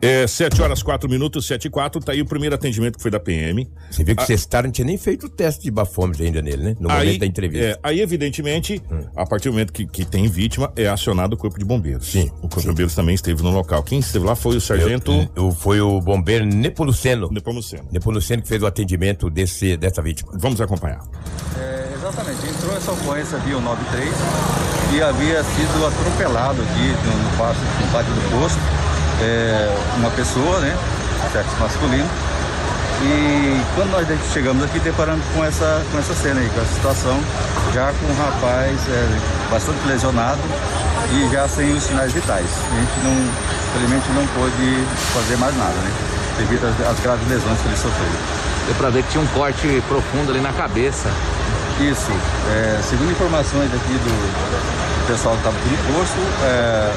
[0.00, 3.10] É, 7 horas 4 minutos, 7 e 4, tá aí o primeiro atendimento que foi
[3.10, 3.68] da PM.
[3.90, 4.24] Você viu que Ah.
[4.24, 6.76] o Sestari não tinha nem feito o teste de bafômetro ainda nele, né?
[6.80, 7.66] No aí, momento da entrevista.
[7.66, 7.70] Hum.
[7.70, 8.82] é, aí, evidentemente,
[9.16, 12.06] a partir do momento que, que tem vítima, é acionado o corpo de bombeiros.
[12.10, 13.82] Sim, O corpo de bombeiros também esteve no local.
[13.82, 17.28] Quem esteve lá foi o sargento Eu- eu- foi o bombeiro Nepomuceno.
[17.30, 17.84] Nepomuceno.
[17.92, 20.32] Nepomuceno que fez o atendimento desse, dessa vítima.
[20.34, 21.00] Vamos acompanhar.
[21.58, 24.08] É, exatamente, entrou essa ocorrência via o 93
[24.96, 28.58] e havia sido atropelado aqui no, no, no pátio do posto
[29.22, 30.76] é, uma pessoa, né,
[31.32, 32.08] sexo masculino.
[33.04, 37.18] E quando nós chegamos aqui, deparamos com essa, com essa cena aí, com essa situação,
[37.74, 40.40] já com um rapaz é, bastante lesionado
[41.12, 42.46] e já sem os sinais vitais.
[42.46, 43.12] A gente não,
[43.70, 45.90] infelizmente não pôde fazer mais nada, né,
[46.38, 48.42] devido às, às graves lesões que ele sofreu.
[48.66, 51.10] Deu pra ver que tinha um corte profundo ali na cabeça.
[51.80, 52.12] Isso.
[52.52, 54.12] É, segundo informações aqui do,
[55.02, 56.92] do pessoal que estava aqui no posto, é,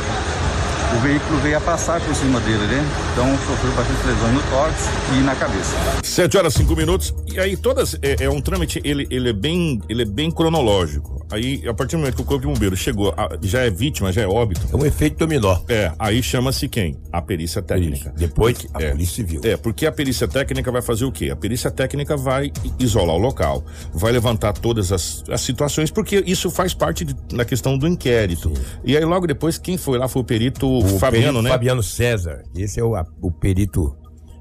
[0.95, 2.83] o veículo veio a passar por cima dele, né?
[3.13, 4.75] Então sofreu bastante lesões no tórax
[5.17, 5.75] e na cabeça.
[6.03, 7.13] 7 horas 5 minutos.
[7.33, 11.25] E aí todas é, é um trâmite, ele, ele é bem, ele é bem cronológico.
[11.31, 14.11] Aí a partir do momento que o corpo de bombeiro chegou, a- já é vítima,
[14.11, 14.61] já é óbito.
[14.71, 15.57] É um efeito dominó.
[15.67, 16.95] É, aí chama-se quem?
[17.11, 18.13] A perícia técnica.
[18.15, 18.91] Depois a É.
[18.91, 19.41] Polícia Civil.
[19.43, 21.29] É, porque a perícia técnica vai fazer o quê?
[21.31, 26.49] A perícia técnica vai isolar o local, vai levantar todas as, as situações, porque isso
[26.51, 28.53] faz parte de- da questão do inquérito.
[28.83, 31.49] E aí logo depois, quem foi lá foi o perito O Fabiano, né?
[31.49, 32.43] Fabiano César.
[32.55, 33.95] Esse é o, a- o perito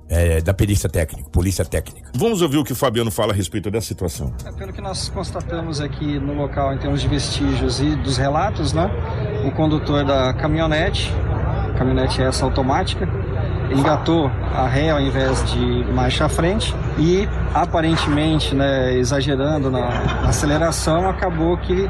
[0.09, 2.11] é, da perícia técnica, polícia técnica.
[2.15, 4.33] Vamos ouvir o que o Fabiano fala a respeito dessa situação.
[4.45, 8.73] É, Pelo que nós constatamos aqui no local em termos de vestígios e dos relatos,
[8.73, 8.91] né?
[9.47, 11.11] O condutor da caminhonete,
[11.79, 13.07] caminhonete essa automática,
[13.75, 19.89] engatou a ré ao invés de marcha à frente e aparentemente, né, exagerando na,
[20.29, 21.89] aceleração, acabou que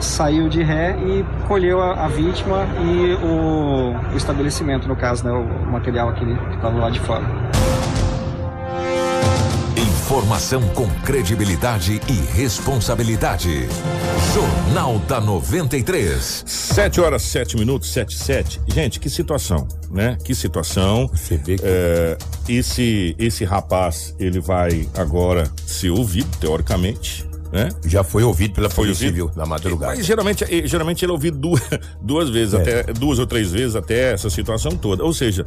[0.00, 5.32] saiu de ré e colheu a, a vítima e o, o estabelecimento, no caso, né,
[5.32, 7.24] o material que estava lá de fora.
[10.06, 13.66] Informação com credibilidade e responsabilidade.
[14.32, 16.44] Jornal da 93.
[16.46, 18.60] 7 horas 7 minutos, 7 7.
[18.68, 20.16] Gente, que situação, né?
[20.24, 21.08] Que situação.
[21.08, 22.16] Você vê que É,
[22.48, 27.70] esse, esse rapaz, ele vai agora ser ouvido, teoricamente, né?
[27.84, 29.26] já foi ouvido pela Foi Polícia ouvido?
[29.26, 29.96] Civil na madrugada.
[29.96, 31.62] Mas geralmente, eh, geralmente ele é ouvido duas,
[32.00, 32.58] duas vezes, É.
[32.62, 35.02] até duas ou três vezes até essa situação toda.
[35.02, 35.44] Ou seja,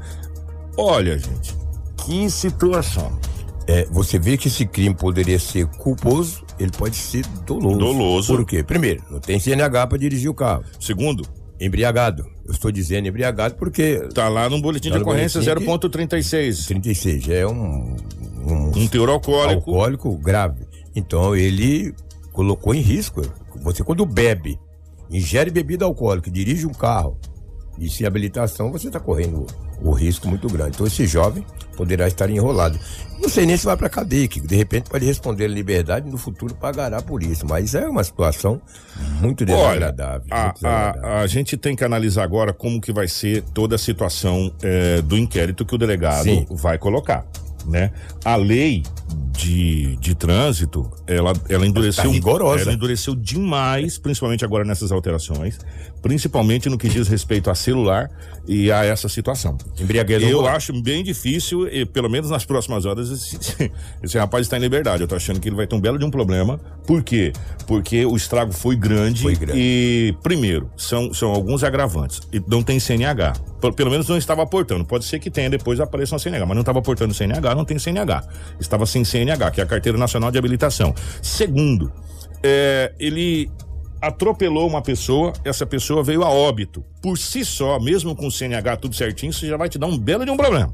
[0.75, 1.55] olha, gente,
[2.05, 3.17] que situação.
[3.71, 7.77] É, você vê que esse crime poderia ser culposo, ele pode ser doloso.
[7.77, 8.35] Doloso.
[8.35, 8.63] Por quê?
[8.63, 10.63] Primeiro, não tem CNH para dirigir o carro.
[10.79, 11.23] Segundo,
[11.61, 12.25] Embriagado.
[12.45, 16.67] Eu estou dizendo embriagado porque tá lá no boletim Tá de ocorrência boletim que- 0.36.
[16.67, 17.97] 36 já é um,
[18.47, 19.69] um, Um teor alcoólico.
[19.69, 20.65] alcoólico grave.
[20.95, 21.93] Então ele
[22.31, 23.21] colocou em risco.
[23.61, 24.57] Você quando bebe,
[25.11, 27.17] ingere bebida alcoólica, dirige um carro
[27.77, 29.45] e sem habilitação, você está correndo
[29.81, 30.71] o risco muito grande.
[30.75, 32.77] Então esse jovem poderá estar enrolado.
[33.21, 36.11] Não sei nem se vai para cadeia, que de repente pode responder em liberdade e
[36.11, 37.45] no futuro pagará por isso.
[37.45, 38.61] Mas é uma situação
[39.21, 40.27] muito Olha, desagradável.
[40.29, 41.09] a, muito desagradável.
[41.09, 45.01] a, a gente tem que analisar agora como que vai ser toda a situação eh,
[45.01, 46.45] do inquérito que o delegado Sim.
[46.49, 47.25] vai colocar,
[47.65, 47.91] né?
[48.23, 48.83] A lei
[49.31, 52.63] de, de trânsito, ela, ela endureceu, Tá rigorosa.
[52.63, 55.57] ela endureceu demais, principalmente agora nessas alterações,
[56.01, 58.09] principalmente no que diz respeito a celular
[58.47, 59.57] e a essa situação.
[59.79, 60.55] Embriaguez Eu volante.
[60.57, 63.71] acho bem difícil, e, pelo menos nas próximas horas, esse,
[64.03, 65.03] esse rapaz está em liberdade.
[65.03, 66.59] Eu tô achando que ele vai ter um belo de um problema.
[66.85, 67.31] Por quê?
[67.67, 69.21] Porque o estrago foi grande.
[69.21, 69.59] Foi grande.
[69.59, 72.19] E, primeiro, são, são alguns agravantes.
[72.33, 73.33] E não tem CNH.
[73.75, 74.85] Pelo menos não estava aportando.
[74.85, 77.77] Pode ser que tenha depois apareça uma CNH, mas não estava aportando CNH, não tem
[77.77, 78.23] CNH.
[78.59, 80.93] Estava sem CNH, que é a Carteira Nacional de Habilitação.
[81.21, 81.91] Segundo,
[82.43, 83.49] é, ele
[84.01, 86.83] atropelou uma pessoa, essa pessoa veio a óbito.
[87.01, 89.97] Por si só, mesmo com o CNH tudo certinho, isso já vai te dar um
[89.97, 90.73] belo de um problema.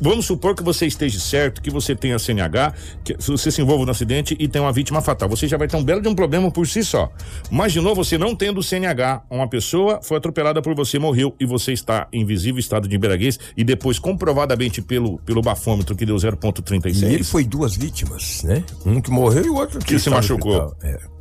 [0.00, 2.74] Vamos supor que você esteja certo, que você tenha CNH,
[3.04, 5.28] que você se envolva no acidente e tem uma vítima fatal.
[5.28, 7.10] Você já vai ter um belo de um problema por si só.
[7.50, 12.08] Novo, você não tendo CNH, uma pessoa foi atropelada por você, morreu e você está
[12.12, 17.02] em visível estado de embriaguez e depois comprovadamente pelo, pelo bafômetro que deu 0,36.
[17.02, 18.64] E ele foi duas vítimas, né?
[18.86, 20.74] Um que morreu e o outro que, que se machucou.
[20.82, 21.13] É.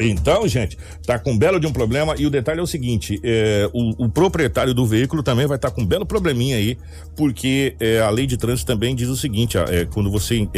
[0.00, 3.20] Então, gente, tá com um belo de um problema e o detalhe é o seguinte:
[3.22, 6.76] é, o, o proprietário do veículo também vai estar com um belo probleminha aí,
[7.16, 10.48] porque é, a lei de trânsito também diz o seguinte: é, quando você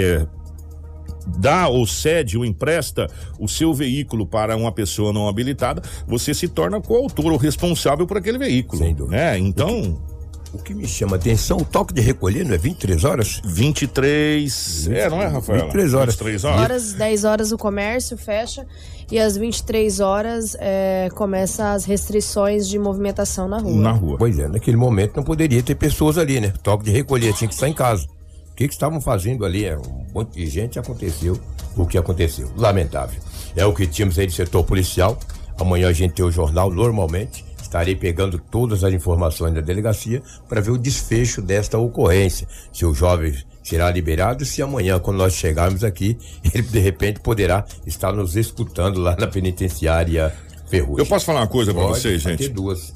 [1.39, 6.49] dá ou cede ou empresta o seu veículo para uma pessoa não habilitada, você se
[6.49, 8.83] torna coautor ou responsável por aquele veículo.
[8.83, 9.17] Sem dúvida.
[9.17, 9.39] Né?
[9.39, 10.12] Então.
[10.53, 13.41] O que me chama a atenção, o toque de recolher não é 23 horas?
[13.45, 14.89] 23.
[14.89, 15.63] É, não é, Rafael?
[15.63, 16.15] 23 horas.
[16.15, 16.61] 23 horas.
[16.61, 18.67] horas, 10 horas o comércio fecha
[19.11, 23.81] e às 23 horas é, começa as restrições de movimentação na rua.
[23.81, 24.17] Na rua.
[24.19, 26.53] Pois é, naquele momento não poderia ter pessoas ali, né?
[26.63, 28.07] Toque de recolher, tinha que estar em casa.
[28.51, 29.65] O que que estavam fazendo ali?
[29.65, 31.39] É, Um monte de gente aconteceu
[31.77, 32.51] o que aconteceu.
[32.57, 33.19] Lamentável.
[33.57, 35.19] É o que tínhamos aí de setor policial.
[35.59, 37.45] Amanhã a gente tem o jornal normalmente.
[37.73, 42.47] Estarei pegando todas as informações da delegacia para ver o desfecho desta ocorrência.
[42.71, 46.19] Se o jovem será liberado, se amanhã, quando nós chegarmos aqui,
[46.53, 50.35] ele de repente poderá estar nos escutando lá na penitenciária
[50.67, 50.99] Ferrugem.
[50.99, 52.47] Eu posso falar uma coisa Pode, vocês, gente?
[52.51, 52.93] duas.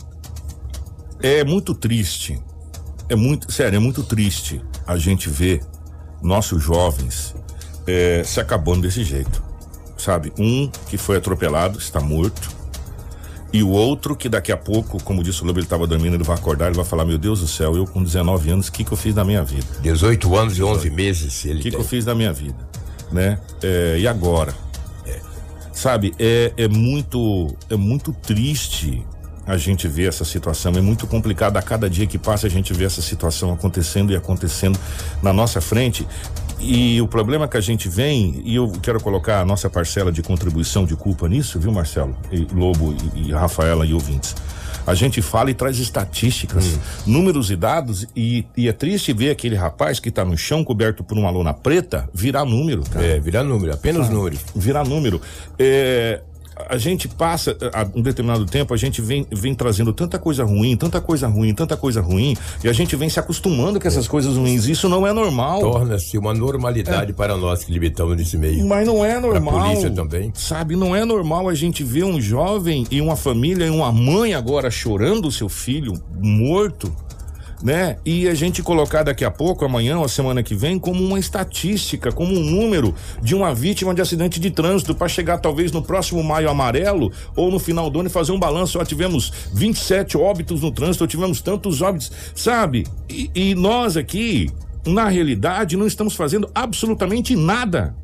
[1.23, 2.39] É muito triste.
[3.09, 5.63] É muito, sério, é muito triste a gente ver
[6.21, 7.35] nossos jovens
[7.87, 9.43] é, se acabando desse jeito.
[9.97, 10.35] Sabe?
[10.39, 12.66] Um que foi atropelado, está morto.
[13.53, 16.25] E o outro que daqui a pouco, como disse o Lobo, ele estava dormindo, ele
[16.25, 18.85] vai acordar, ele vai falar: Meu Deus do céu, eu com 19 anos, o que,
[18.85, 19.67] que eu fiz da minha vida?
[19.83, 22.57] 18 anos e 11 meses O ele que, que eu fiz da minha vida?
[23.11, 23.39] Né?
[23.63, 24.53] É, e agora?
[25.07, 25.21] É,
[25.73, 29.05] sabe, é, é muito é muito triste
[29.47, 32.73] a gente ver essa situação, é muito complicado a cada dia que passa a gente
[32.75, 34.79] vê essa situação acontecendo e acontecendo
[35.23, 36.05] na nossa frente.
[36.69, 40.21] E o problema que a gente vem, e eu quero colocar a nossa parcela de
[40.21, 42.17] contribuição de culpa nisso, viu, Marcelo?
[42.33, 44.35] E Lobo e, e Rafaela e ouvintes.
[44.85, 49.55] A gente fala e traz estatísticas, números e dados, e, e é triste ver aquele
[49.55, 53.05] rapaz que tá no chão coberto por uma lona preta virar número, cara.
[53.05, 54.15] É, virar número, apenas Sabe?
[54.15, 54.37] número.
[54.55, 55.21] Virar número.
[55.59, 56.21] É,
[56.69, 60.77] a gente passa, a um determinado tempo, a gente vem, vem trazendo tanta coisa ruim,
[60.77, 64.37] tanta coisa ruim, tanta coisa ruim, e a gente vem se acostumando com essas coisas
[64.37, 64.67] ruins.
[64.67, 65.61] Isso não é normal.
[65.61, 68.67] Torna-se uma normalidade para nós que limitamos nesse meio.
[68.67, 69.55] Mas não é normal.
[69.55, 70.33] Pra polícia também.
[70.35, 74.35] Sabe, não é normal a gente ver um jovem e uma família e uma mãe
[74.35, 76.93] agora chorando o seu filho morto,
[77.63, 77.97] né?
[78.05, 82.13] E a gente colocar daqui a pouco, amanhã ou semana que vem, como uma estatística,
[82.13, 86.23] como um número de uma vítima de acidente de trânsito para chegar talvez no próximo
[86.23, 88.79] maio amarelo ou no final do ano e fazer um balanço.
[88.79, 92.87] Ó, tivemos 27 óbitos no trânsito, ou tivemos tantos óbitos, sabe?
[93.09, 94.51] E, e nós aqui,
[94.87, 97.95] na realidade, não estamos fazendo absolutamente nada.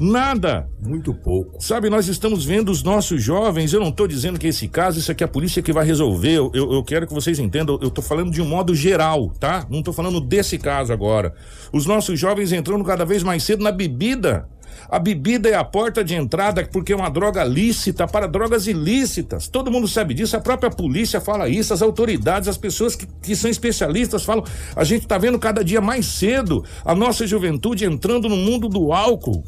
[0.00, 0.68] Nada.
[0.80, 1.62] Muito pouco.
[1.62, 3.72] Sabe, nós estamos vendo os nossos jovens.
[3.72, 6.32] Eu não estou dizendo que esse caso, isso aqui é a polícia que vai resolver.
[6.32, 7.78] Eu, eu, eu quero que vocês entendam.
[7.80, 9.66] Eu estou falando de um modo geral, tá?
[9.70, 11.34] Não estou falando desse caso agora.
[11.72, 14.48] Os nossos jovens entrando cada vez mais cedo na bebida.
[14.88, 19.48] A bebida é a porta de entrada porque é uma droga lícita para drogas ilícitas.
[19.48, 23.34] Todo mundo sabe disso, a própria polícia fala isso, as autoridades, as pessoas que, que
[23.34, 24.44] são especialistas falam.
[24.74, 28.92] A gente está vendo cada dia mais cedo a nossa juventude entrando no mundo do
[28.92, 29.42] álcool.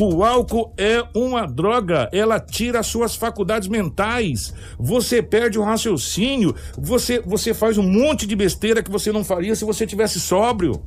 [0.00, 4.54] O álcool é uma droga, ela tira as suas faculdades mentais.
[4.78, 9.56] Você perde o raciocínio, você, você faz um monte de besteira que você não faria
[9.56, 10.80] se você tivesse sóbrio.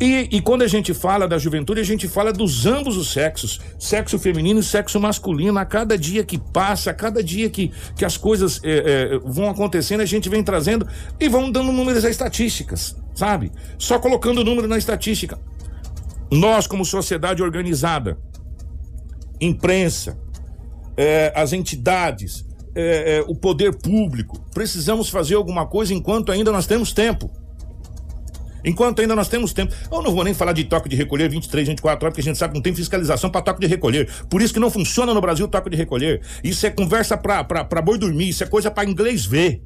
[0.00, 3.60] E, e quando a gente fala da juventude, a gente fala dos ambos os sexos,
[3.78, 5.58] sexo feminino e sexo masculino.
[5.58, 8.70] A cada dia que passa, a cada dia que, que as coisas é,
[9.14, 10.88] é, vão acontecendo, a gente vem trazendo
[11.20, 13.52] e vão dando números a estatísticas, sabe?
[13.76, 15.38] Só colocando número na estatística.
[16.30, 18.18] Nós, como sociedade organizada,
[19.40, 20.18] imprensa,
[20.96, 26.66] eh, as entidades, eh, eh, o poder público, precisamos fazer alguma coisa enquanto ainda nós
[26.66, 27.30] temos tempo.
[28.64, 29.74] Enquanto ainda nós temos tempo.
[29.92, 32.38] Eu não vou nem falar de toque de recolher 23, 24 horas, porque a gente
[32.38, 34.10] sabe que não tem fiscalização para toque de recolher.
[34.30, 36.22] Por isso que não funciona no Brasil o toque de recolher.
[36.42, 39.62] Isso é conversa pra boi dormir, isso é coisa para inglês ver.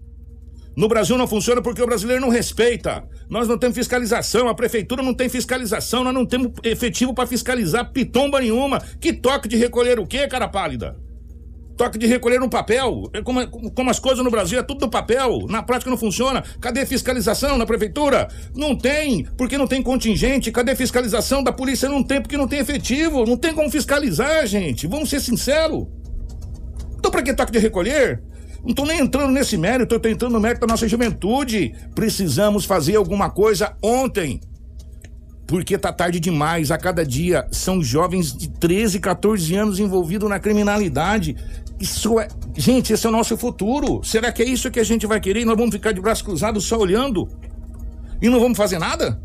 [0.79, 3.03] No Brasil não funciona porque o brasileiro não respeita.
[3.29, 7.91] Nós não temos fiscalização, a prefeitura não tem fiscalização, nós não temos efetivo para fiscalizar
[7.91, 8.81] pitomba nenhuma.
[9.01, 10.97] Que toque de recolher o quê, cara pálida?
[11.77, 13.11] Toque de recolher no papel.
[13.13, 15.47] É como, como as coisas no Brasil, é tudo no papel.
[15.49, 16.45] Na prática não funciona.
[16.61, 18.29] Cadê fiscalização na prefeitura?
[18.55, 20.53] Não tem, porque não tem contingente.
[20.53, 21.89] Cadê fiscalização da polícia?
[21.89, 23.27] Não tem, porque não tem efetivo.
[23.27, 24.87] Não tem como fiscalizar, gente.
[24.87, 25.89] Vamos ser sinceros.
[26.97, 28.23] Então, pra que toque de recolher?
[28.65, 31.75] Não tô nem entrando nesse mérito, eu tô entrando no mérito da nossa juventude.
[31.95, 34.41] Precisamos fazer alguma coisa ontem.
[35.47, 36.71] Porque tá tarde demais.
[36.71, 41.37] A cada dia são jovens de 13, 14 anos envolvidos na criminalidade.
[41.81, 42.29] Isso é.
[42.57, 44.03] Gente, esse é o nosso futuro.
[44.05, 46.61] Será que é isso que a gente vai querer nós vamos ficar de braço cruzado
[46.61, 47.29] só olhando?
[48.21, 49.21] E não vamos fazer nada?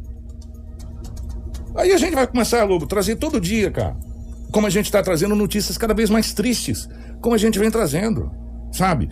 [1.75, 3.97] Aí a gente vai começar, Lobo, trazer todo dia, cara.
[4.51, 6.87] Como a gente está trazendo notícias cada vez mais tristes.
[7.19, 8.31] Como a gente vem trazendo.
[8.73, 9.09] Sabe?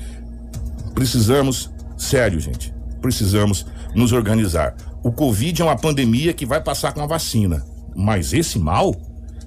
[0.93, 2.74] Precisamos, sério, gente.
[3.00, 4.76] Precisamos nos organizar.
[5.04, 7.63] O Covid é uma pandemia que vai passar com a vacina.
[7.95, 8.95] Mas esse mal,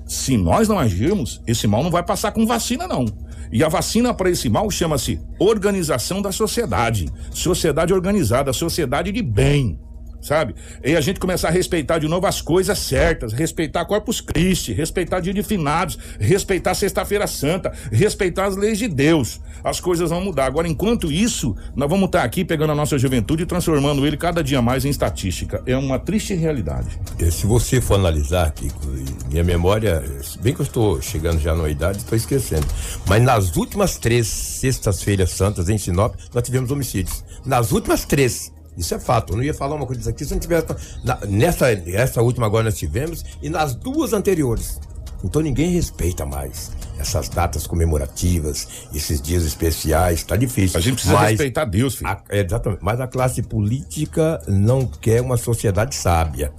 [0.06, 3.04] se nós não agirmos, esse mal não vai passar com vacina, não.
[3.52, 7.08] E a vacina para esse mal chama-se organização da sociedade.
[7.30, 9.78] Sociedade organizada, sociedade de bem
[10.24, 10.54] sabe?
[10.82, 15.20] E a gente começar a respeitar de novo as coisas certas, respeitar Corpus Christi, respeitar
[15.20, 19.40] dia de finados, respeitar Sexta-feira Santa, respeitar as leis de Deus.
[19.62, 20.46] As coisas vão mudar.
[20.46, 24.42] Agora, enquanto isso, nós vamos estar aqui pegando a nossa juventude e transformando ele cada
[24.42, 25.62] dia mais em estatística.
[25.66, 26.88] É uma triste realidade.
[27.30, 28.86] Se você for analisar, Kiko,
[29.30, 30.02] minha memória,
[30.40, 32.66] bem que eu estou chegando já na idade, estou esquecendo.
[33.06, 37.24] Mas nas últimas três sextas-feiras santas em Sinop, nós tivemos homicídios.
[37.44, 38.53] Nas últimas três.
[38.76, 39.32] Isso é fato.
[39.32, 40.66] Eu não ia falar uma coisa aqui se não tivesse.
[41.04, 44.80] Na, nessa essa última agora nós tivemos e nas duas anteriores.
[45.22, 50.78] Então ninguém respeita mais essas datas comemorativas, esses dias especiais, tá difícil.
[50.78, 52.08] A gente precisa Mas respeitar Deus, filho.
[52.10, 52.80] a- é, exatamente.
[52.82, 56.52] Mas a classe política não quer uma sociedade sábia.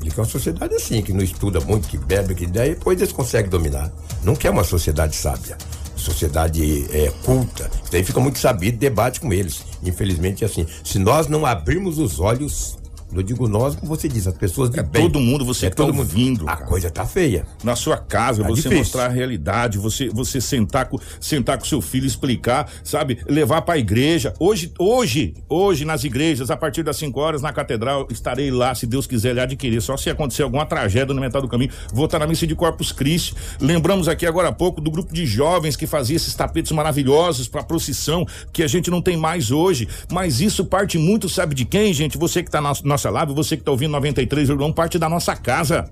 [0.00, 3.00] Ele quer uma sociedade assim, que não estuda muito, que bebe, que ideia, e depois
[3.00, 3.90] eles conseguem dominar.
[4.22, 5.56] Não quer uma sociedade sábia.
[5.96, 7.70] Sociedade é, culta.
[7.82, 9.64] Isso daí fica muito sabido, debate com eles.
[9.82, 10.66] Infelizmente é assim.
[10.84, 12.78] Se nós não abrirmos os olhos,
[13.14, 15.02] eu digo nós, como você diz, as pessoas de É bem.
[15.02, 16.00] todo mundo, você é tá todo mundo.
[16.00, 16.66] ouvindo, A cara.
[16.66, 17.46] coisa tá feia.
[17.64, 18.78] na sua casa, Tá você difícil.
[18.78, 23.74] mostrar a realidade, você você sentar com sentar com seu filho, explicar, sabe, levar para
[23.74, 24.32] a igreja.
[24.38, 28.86] Hoje, hoje, hoje nas igrejas, a partir das 5 horas na catedral, estarei lá, se
[28.86, 29.80] Deus quiser lhe adquirir.
[29.80, 32.92] Só se acontecer alguma tragédia no metade do caminho, vou estar na missa de Corpus
[32.92, 33.34] Christi.
[33.60, 37.62] Lembramos aqui agora há pouco do grupo de jovens que fazia esses tapetes maravilhosos para
[37.62, 41.92] procissão que a gente não tem mais hoje, mas isso parte muito, sabe de quem,
[41.92, 42.18] gente?
[42.18, 45.90] Você que tá na nossa live, você que tá ouvindo 93,1, parte da nossa casa.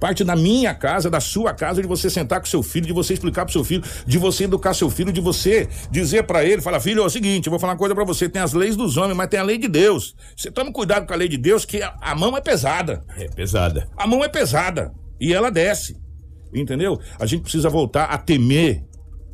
[0.00, 3.14] Parte da minha casa, da sua casa, de você sentar com seu filho, de você
[3.14, 6.80] explicar pro seu filho, de você educar seu filho, de você dizer pra ele, fala,
[6.80, 8.96] filho, é o seguinte, eu vou falar uma coisa pra você, tem as leis dos
[8.96, 10.14] homens, mas tem a lei de Deus.
[10.36, 13.02] Você tome cuidado com a lei de Deus, que a, a mão é pesada.
[13.16, 13.88] É pesada.
[13.96, 15.96] A mão é pesada e ela desce.
[16.52, 16.98] Entendeu?
[17.18, 18.84] A gente precisa voltar a temer,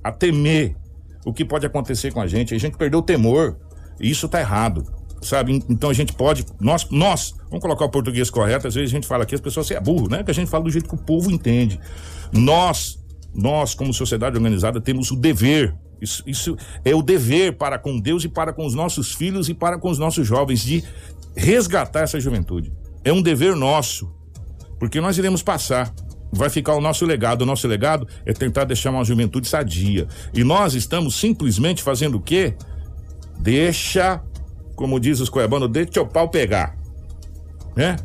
[0.04, 0.76] a temer
[1.24, 2.54] o que pode acontecer com a gente.
[2.54, 3.58] A gente perdeu o temor.
[4.00, 4.84] E isso tá errado.
[5.20, 5.62] Sabe?
[5.68, 9.06] Então a gente pode, nós, nós, vamos colocar o português correto, às vezes a gente
[9.06, 10.22] fala aqui, as pessoas você é burro, né?
[10.24, 11.78] Que a gente fala do jeito que o povo entende.
[12.32, 12.98] Nós,
[13.34, 18.24] nós como sociedade organizada temos o dever isso, isso é o dever para com Deus
[18.24, 20.82] e para com os nossos filhos e para com os nossos jovens de
[21.36, 22.72] resgatar essa juventude.
[23.04, 24.10] É um dever nosso,
[24.78, 25.92] porque nós iremos passar.
[26.32, 27.42] Vai ficar o nosso legado.
[27.42, 30.06] O nosso legado é tentar deixar uma juventude sadia.
[30.32, 32.54] E nós estamos simplesmente fazendo o quê?
[33.38, 34.22] Deixa,
[34.80, 36.74] como diz os coebanos, deixa o pau pegar.
[37.76, 37.96] Né?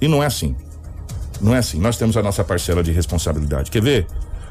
[0.00, 0.56] E não é assim.
[1.40, 1.78] Não é assim.
[1.78, 3.70] Nós temos a nossa parcela de responsabilidade.
[3.70, 4.06] Quer ver?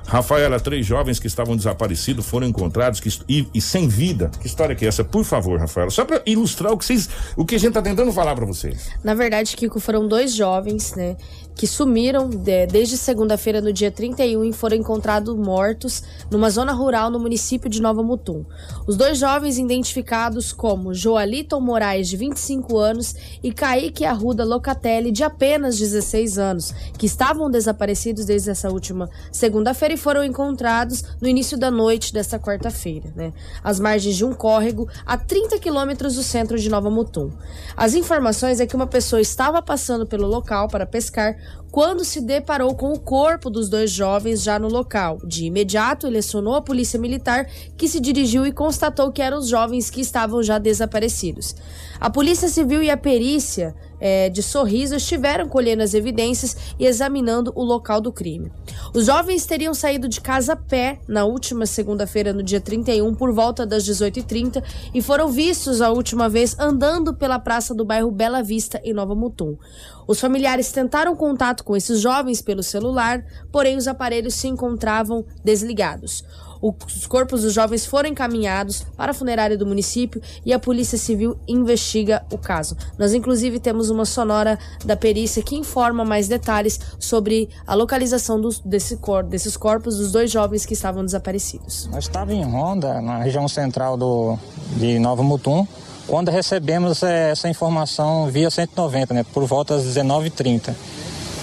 [0.08, 4.32] Rafaela, três jovens que estavam desaparecidos foram encontrados que, e, e sem vida.
[4.40, 5.04] Que história que é essa?
[5.04, 8.12] Por favor, Rafaela, só para ilustrar o que vocês, o que a gente tá tentando
[8.14, 8.90] falar para vocês.
[9.04, 11.18] Na verdade, Kiko, foram dois jovens, né,
[11.56, 17.10] que sumiram de- desde segunda-feira, no dia 31, e foram encontrados mortos numa zona rural
[17.10, 18.44] no município de Nova Mutum.
[18.88, 25.24] Os dois jovens identificados como Joaliton Moraes, de 25 anos, e Kaique Arruda Locatelli, de
[25.24, 31.58] apenas 16 anos, que estavam desaparecidos desde essa última segunda-feira e foram encontrados no início
[31.58, 36.58] da noite desta quarta-feira, né, às margens de um córrego a 30 quilômetros do centro
[36.58, 37.32] de Nova Mutum.
[37.78, 41.36] As informações é que uma pessoa estava passando pelo local para pescar
[41.74, 45.18] quando se deparou com o corpo dos dois jovens já no local.
[45.26, 49.48] De imediato, ele acionou a polícia militar, que se dirigiu e constatou que eram os
[49.48, 51.56] jovens que estavam já desaparecidos.
[52.00, 53.74] A Polícia Civil e a perícia
[54.06, 58.52] eh, de Sorriso estiveram colhendo as evidências e examinando o local do crime.
[58.94, 63.32] Os jovens teriam saído de casa a pé na última segunda-feira, no dia 31, por
[63.32, 64.62] volta das 18h30
[64.94, 69.16] e foram vistos a última vez andando pela praça do bairro Bela Vista, em Nova
[69.16, 69.58] Mutum.
[70.06, 76.26] Os familiares tentaram contato com esses jovens pelo celular, porém os aparelhos se encontravam desligados.
[76.64, 81.38] Os corpos dos jovens foram encaminhados para a funerária do município e a Polícia Civil
[81.46, 82.78] investiga o caso.
[82.98, 88.60] Nós, inclusive, temos uma sonora da perícia que informa mais detalhes sobre a localização dos,
[88.60, 91.90] desse cor, desses corpos dos dois jovens que estavam desaparecidos.
[91.92, 94.38] Nós estávamos em Ronda, na região central do,
[94.78, 95.68] de Nova Mutum,
[96.08, 100.74] quando recebemos eh, essa informação via 190, né, por volta das 19h30,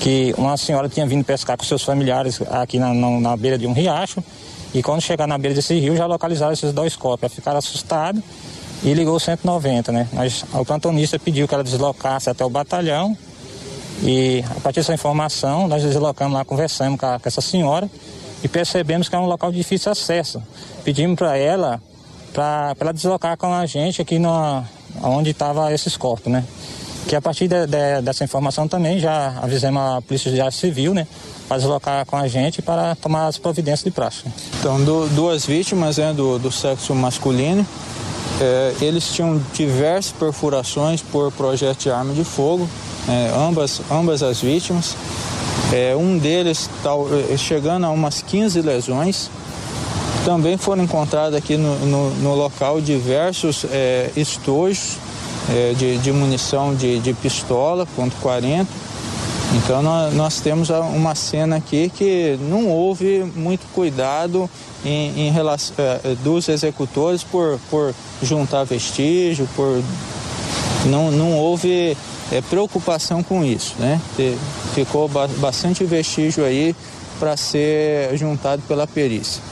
[0.00, 3.66] que uma senhora tinha vindo pescar com seus familiares aqui na, na, na beira de
[3.66, 4.24] um riacho,
[4.74, 7.32] e quando chegar na beira desse rio já localizaram esses dois corpos.
[7.32, 8.22] Ficaram assustados
[8.82, 10.08] e ligou o 190, né?
[10.12, 13.16] Mas o plantonista pediu que ela deslocasse até o batalhão
[14.02, 17.90] e a partir dessa informação nós deslocamos lá, conversamos com, a, com essa senhora
[18.42, 20.42] e percebemos que é um local de difícil acesso.
[20.84, 21.80] Pedimos para ela
[22.32, 24.64] para ela deslocar com a gente aqui no,
[25.02, 26.44] onde estavam esses corpos, né?
[27.06, 31.06] Que a partir de, de, dessa informação também já avisamos a Polícia Judiciária Civil, né?
[31.48, 34.24] Para deslocar com a gente para tomar as providências de praxe.
[34.58, 37.66] Então, do, duas vítimas né, do, do sexo masculino.
[38.40, 42.66] É, eles tinham diversas perfurações por projeto de arma de fogo,
[43.06, 44.96] é, ambas, ambas as vítimas.
[45.72, 46.70] É, um deles
[47.30, 49.30] é, chegando a umas 15 lesões.
[50.24, 54.96] Também foram encontrados aqui no, no, no local diversos é, estojos
[55.50, 58.66] é, de, de, munição de, de pistola, ponto .40.
[59.56, 64.48] Então nós, nós, temos uma cena aqui que não houve muito cuidado
[64.84, 67.92] em, em relação, é, dos executores por, por
[68.22, 69.82] juntar vestígio, por
[70.86, 71.96] não, não houve
[72.30, 74.00] é, preocupação com isso, né?
[74.74, 76.74] Ficou ba bastante vestígio aí
[77.18, 79.42] para ser juntado pela perícia.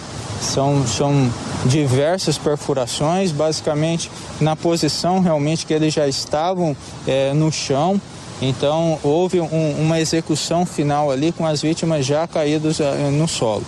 [0.40, 1.30] São, são
[1.68, 4.10] diversas perfurações, basicamente
[4.40, 8.00] na posição realmente que eles já estavam é, no chão.
[8.40, 13.64] Então houve um, uma execução final ali com as vítimas já caídas é, no solo.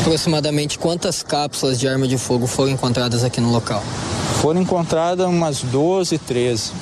[0.00, 3.82] Aproximadamente quantas cápsulas de arma de fogo foram encontradas aqui no local?
[4.40, 6.72] Foram encontradas umas 12, 13.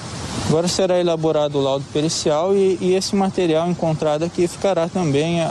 [0.49, 5.47] Agora será elaborado o laudo pericial e, e esse material encontrado aqui ficará também uh,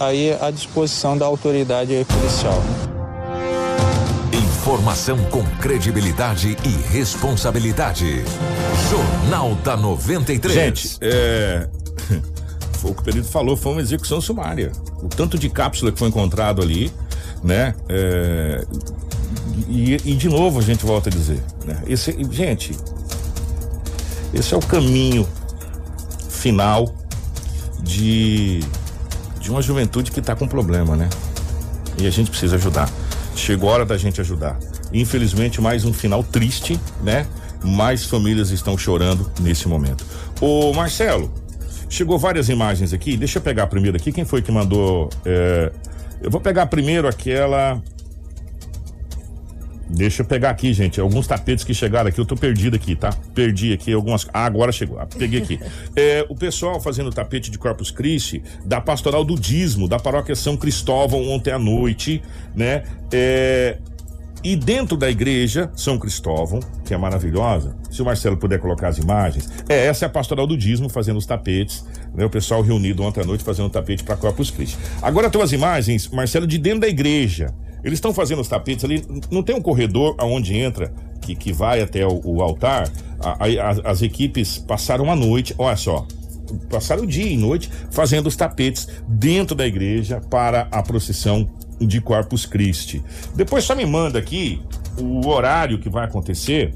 [0.00, 2.62] aí à disposição da autoridade policial.
[4.58, 8.24] Informação com credibilidade e responsabilidade.
[8.90, 10.52] Jornal da 93.
[10.52, 11.68] Gente, é.
[12.78, 14.72] Foi o que o perito falou, foi uma execução sumária.
[15.02, 16.92] O tanto de cápsula que foi encontrado ali,
[17.42, 17.74] né?
[17.88, 18.64] É,
[19.68, 21.82] e, e, de novo a gente volta a dizer, né?
[21.88, 22.76] Esse, gente,
[24.32, 25.26] esse é o caminho
[26.28, 26.94] final
[27.80, 28.60] de,
[29.40, 31.08] de uma juventude que está com problema, né?
[31.96, 32.88] E a gente precisa ajudar.
[33.38, 34.58] Chegou a hora da gente ajudar.
[34.92, 37.24] Infelizmente, mais um final triste, né?
[37.62, 40.04] Mais famílias estão chorando nesse momento.
[40.40, 41.32] Ô Marcelo,
[41.88, 43.16] chegou várias imagens aqui.
[43.16, 44.12] Deixa eu pegar a primeira aqui.
[44.12, 45.08] Quem foi que mandou?
[45.24, 45.72] É...
[46.20, 47.80] Eu vou pegar primeiro aquela
[49.90, 52.20] Deixa eu pegar aqui, gente, alguns tapetes que chegaram aqui.
[52.20, 53.10] Eu tô perdido aqui, tá?
[53.34, 54.26] Perdi aqui algumas.
[54.32, 54.98] Ah, agora chegou.
[54.98, 55.58] Ah, peguei aqui.
[55.96, 60.56] É, o pessoal fazendo tapete de Corpus Christi da Pastoral do Dízimo, da Paróquia São
[60.56, 62.22] Cristóvão, ontem à noite,
[62.54, 62.84] né?
[63.12, 63.78] É,
[64.42, 68.98] e dentro da igreja São Cristóvão, que é maravilhosa, se o Marcelo puder colocar as
[68.98, 71.84] imagens, é essa é a pastoral do dízimo fazendo os tapetes,
[72.14, 72.24] né?
[72.24, 74.78] O pessoal reunido ontem à noite fazendo tapete para Corpus Christi.
[75.02, 77.52] Agora tem as imagens, Marcelo, de dentro da igreja.
[77.84, 81.80] Eles estão fazendo os tapetes ali, não tem um corredor aonde entra, que, que vai
[81.80, 82.90] até o, o altar.
[83.20, 86.06] A, a, as equipes passaram a noite, olha só,
[86.70, 91.48] passaram o dia e noite fazendo os tapetes dentro da igreja para a procissão
[91.80, 93.02] de Corpus Christi.
[93.34, 94.60] Depois só me manda aqui
[94.96, 96.74] o horário que vai acontecer.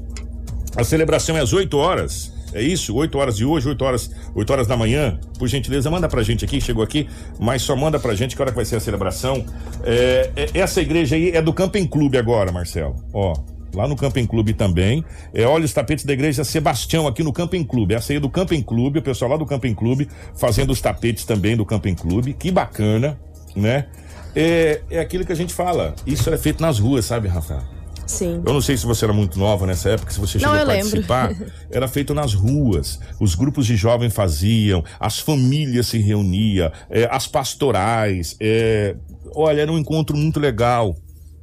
[0.75, 2.32] A celebração é às 8 horas.
[2.53, 2.95] É isso?
[2.95, 5.19] 8 horas de hoje, 8 horas, 8 horas da manhã.
[5.37, 7.07] Por gentileza, manda pra gente aqui, chegou aqui,
[7.39, 9.45] mas só manda pra gente que hora que vai ser a celebração.
[9.83, 12.95] É, é, essa igreja aí é do Camping Clube agora, Marcelo.
[13.13, 13.33] Ó,
[13.73, 15.03] lá no Camping Clube também.
[15.33, 17.93] É, olha os tapetes da igreja Sebastião aqui no Camping Clube.
[17.93, 21.25] Essa aí é do Camping Clube, o pessoal lá do Camping Clube fazendo os tapetes
[21.25, 22.33] também do Camping Clube.
[22.33, 23.19] Que bacana,
[23.55, 23.87] né?
[24.35, 25.95] É, é aquilo que a gente fala.
[26.05, 27.72] Isso é feito nas ruas, sabe, Rafael?
[28.05, 28.41] Sim.
[28.45, 30.65] Eu não sei se você era muito nova nessa época, se você chegou não, a
[30.65, 31.29] participar.
[31.29, 31.51] Lembro.
[31.71, 32.99] Era feito nas ruas.
[33.19, 38.35] Os grupos de jovens faziam, as famílias se reuniam, é, as pastorais.
[38.39, 38.95] É,
[39.35, 40.95] olha, era um encontro muito legal.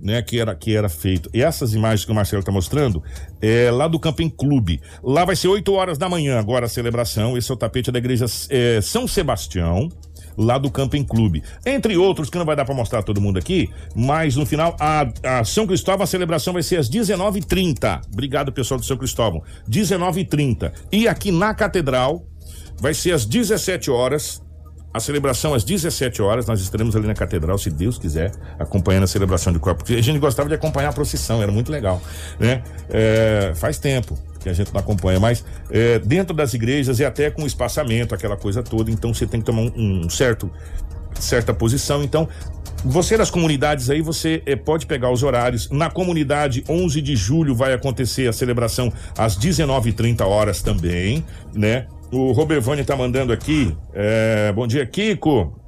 [0.03, 1.29] Né, que era que era feito.
[1.35, 3.03] E essas imagens que o Marcelo está mostrando
[3.39, 4.81] é lá do Camping Clube.
[5.05, 7.37] Lá vai ser 8 horas da manhã agora a celebração.
[7.37, 9.91] Esse é o tapete da igreja é, São Sebastião
[10.41, 11.43] lá do Camping Clube.
[11.65, 15.07] Entre outros, que não vai dar para mostrar todo mundo aqui, mas no final, a,
[15.23, 18.01] a São Cristóvão, a celebração vai ser às 19h30.
[18.11, 19.43] Obrigado, pessoal do São Cristóvão.
[19.69, 20.73] 19h30.
[20.91, 22.25] E aqui na Catedral,
[22.81, 24.43] vai ser às 17 horas
[24.93, 29.07] a celebração às 17 horas, nós estaremos ali na catedral, se Deus quiser, acompanhando a
[29.07, 29.85] celebração de corpo.
[29.85, 32.03] Porque a gente gostava de acompanhar a procissão, era muito legal,
[32.41, 32.65] né?
[32.89, 37.31] É, faz tempo que a gente não acompanha, mas é, dentro das igrejas e até
[37.31, 40.51] com espaçamento, aquela coisa toda, então você tem que tomar um, um certo
[41.19, 42.03] certa posição.
[42.03, 42.29] Então,
[42.85, 45.69] você das comunidades aí, você eh, pode pegar os horários.
[45.71, 51.25] Na comunidade, 11 de julho vai acontecer a celebração às 19h30 horas também,
[51.55, 51.87] né?
[52.11, 53.77] O Robervani tá mandando aqui.
[53.95, 55.61] eh, bom dia, Kiko.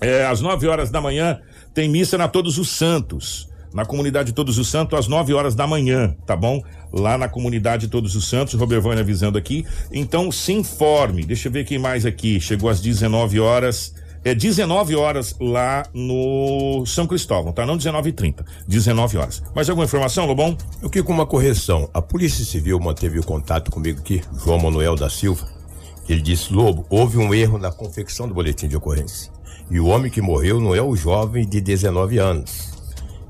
[0.00, 1.38] Eh, às 9 horas da manhã
[1.72, 3.49] tem missa na Todos os Santos.
[3.72, 6.62] Na comunidade Todos os Santos, às 9 horas da manhã, tá bom?
[6.92, 9.64] Lá na comunidade Todos os Santos, Robervani avisando aqui.
[9.92, 11.24] Então se informe.
[11.24, 12.40] Deixa eu ver quem mais aqui.
[12.40, 13.94] Chegou às 19 horas.
[14.22, 17.64] É 19 horas lá no São Cristóvão, tá?
[17.64, 18.44] Não 19h30.
[18.68, 19.42] 19 horas.
[19.54, 20.58] Mais alguma informação, Lobão?
[20.82, 21.88] Eu queria com uma correção.
[21.94, 25.48] A Polícia Civil manteve o contato comigo aqui, João Manuel da Silva.
[26.06, 29.32] Ele disse: Lobo, houve um erro na confecção do boletim de ocorrência.
[29.70, 32.69] E o homem que morreu não é o jovem de 19 anos.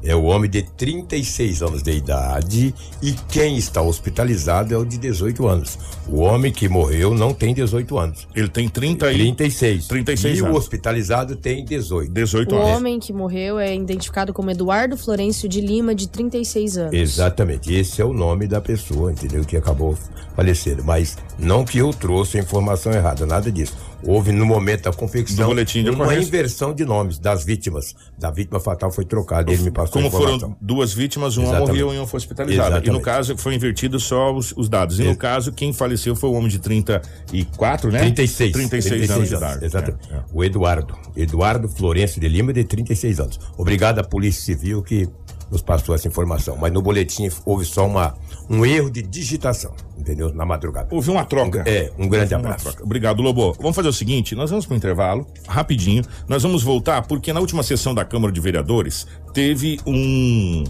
[0.03, 4.96] É o homem de 36 anos de idade e quem está hospitalizado é o de
[4.96, 5.78] 18 anos.
[6.09, 8.26] O homem que morreu não tem 18 anos.
[8.34, 9.86] Ele tem 30 e 36.
[9.86, 10.59] 36 e o anos.
[10.59, 12.11] hospitalizado tem 18.
[12.11, 16.92] 18 O homem que morreu é identificado como Eduardo Florencio de Lima, de 36 anos.
[16.92, 19.44] Exatamente, esse é o nome da pessoa, entendeu?
[19.44, 19.96] Que acabou
[20.34, 20.82] falecendo.
[20.82, 23.76] Mas não que eu trouxe a informação errada, nada disso.
[24.03, 26.28] Houve no momento da confecção de uma ocorrência.
[26.28, 27.94] inversão de nomes das vítimas.
[28.18, 31.68] Da vítima fatal foi trocada, ele me passou Como foram duas vítimas, uma Exatamente.
[31.68, 32.68] morreu e uma foi hospitalizada.
[32.68, 33.05] E no Exatamente.
[33.05, 34.98] caso foi invertido só os, os dados.
[34.98, 37.98] E no Ex- caso, quem faleceu foi o homem de 34, né?
[38.01, 38.53] 36.
[38.53, 39.64] 36, anos de idade.
[39.64, 40.09] Exatamente.
[40.11, 40.20] É, é.
[40.32, 40.96] O Eduardo.
[41.16, 43.40] Eduardo Florencio de Lima, de 36 anos.
[43.57, 45.09] Obrigado à Polícia Civil que
[45.51, 46.57] nos passou essa informação.
[46.57, 48.14] Mas no boletim houve só uma,
[48.48, 50.32] um erro de digitação, entendeu?
[50.32, 50.88] Na madrugada.
[50.90, 51.64] Houve uma troca.
[51.66, 52.76] É, um grande Houve abraço.
[52.82, 53.55] Obrigado, Lobo.
[53.59, 56.03] Vamos fazer o seguinte: nós vamos para o intervalo, rapidinho.
[56.28, 60.64] Nós vamos voltar, porque na última sessão da Câmara de Vereadores teve um.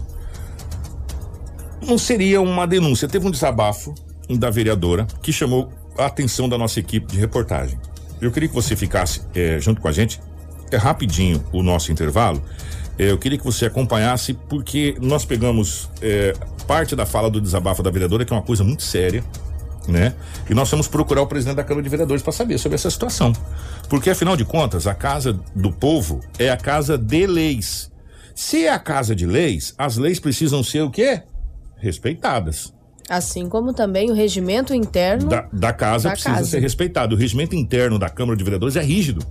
[1.85, 3.93] Não seria uma denúncia, teve um desabafo
[4.29, 7.79] da vereadora que chamou a atenção da nossa equipe de reportagem.
[8.21, 10.21] Eu queria que você ficasse eh, junto com a gente.
[10.71, 12.41] É rapidinho o nosso intervalo.
[12.97, 16.33] Eh, eu queria que você acompanhasse, porque nós pegamos eh,
[16.67, 19.23] parte da fala do desabafo da vereadora, que é uma coisa muito séria
[19.87, 20.13] né?
[20.49, 23.33] E nós vamos procurar o presidente da Câmara de Vereadores para saber sobre essa situação.
[23.89, 27.91] Porque afinal de contas, a casa do povo é a casa de leis.
[28.35, 31.23] Se é a casa de leis, as leis precisam ser o quê?
[31.77, 32.73] Respeitadas.
[33.09, 36.47] Assim como também o regimento interno Da, da casa da precisa casa.
[36.47, 37.15] ser respeitado.
[37.15, 39.25] O regimento interno da Câmara de Vereadores é rígido.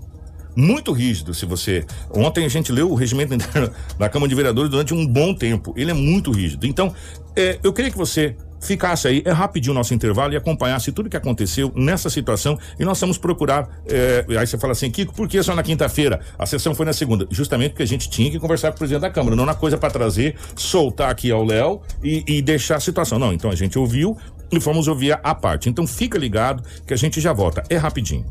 [0.57, 1.85] Muito rígido, se você.
[2.11, 3.35] Ontem a gente leu o regimento
[3.99, 5.73] da Câmara de Vereadores durante um bom tempo.
[5.77, 6.67] Ele é muito rígido.
[6.67, 6.95] Então,
[7.37, 11.09] é, eu queria que você ficasse aí, é rapidinho o nosso intervalo e acompanhasse tudo
[11.09, 12.59] que aconteceu nessa situação.
[12.79, 13.69] E nós vamos procurar.
[13.89, 16.21] é, aí você fala assim, Kiko, por que só na quinta-feira?
[16.39, 17.27] A sessão foi na segunda.
[17.31, 19.79] Justamente porque a gente tinha que conversar com o presidente da Câmara, não na coisa
[19.79, 23.19] para trazer, soltar aqui ao Léo e, e deixar a situação.
[23.19, 24.17] Não, então a gente ouviu
[24.53, 25.69] e fomos ouvir a parte.
[25.69, 27.63] Então fica ligado que a gente já volta.
[27.71, 28.27] É rapidinho.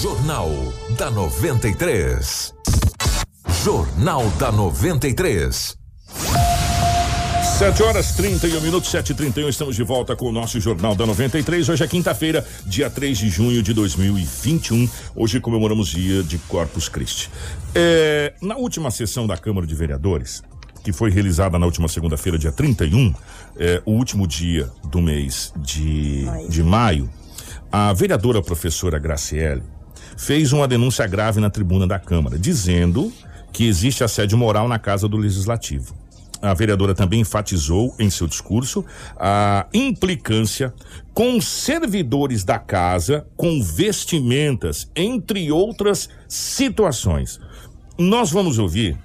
[0.00, 0.50] Jornal
[0.96, 2.54] da 93.
[3.62, 5.76] Jornal da 93.
[7.58, 11.04] 7 horas 31 minutos, 7 e 31 estamos de volta com o nosso Jornal da
[11.04, 11.68] 93.
[11.68, 14.88] Hoje é quinta-feira, dia 3 de junho de 2021.
[15.14, 17.30] Hoje comemoramos dia de Corpus Christi.
[17.74, 20.42] É, na última sessão da Câmara de Vereadores,
[20.82, 23.14] que foi realizada na última segunda-feira, dia 31,
[23.58, 27.10] é, o último dia do mês de, de maio,
[27.76, 29.64] a vereadora professora Graciele
[30.16, 33.12] fez uma denúncia grave na tribuna da Câmara, dizendo
[33.52, 35.92] que existe assédio moral na casa do Legislativo.
[36.40, 38.84] A vereadora também enfatizou em seu discurso
[39.16, 40.72] a implicância
[41.12, 47.40] com servidores da casa com vestimentas, entre outras situações.
[47.98, 48.96] Nós vamos ouvir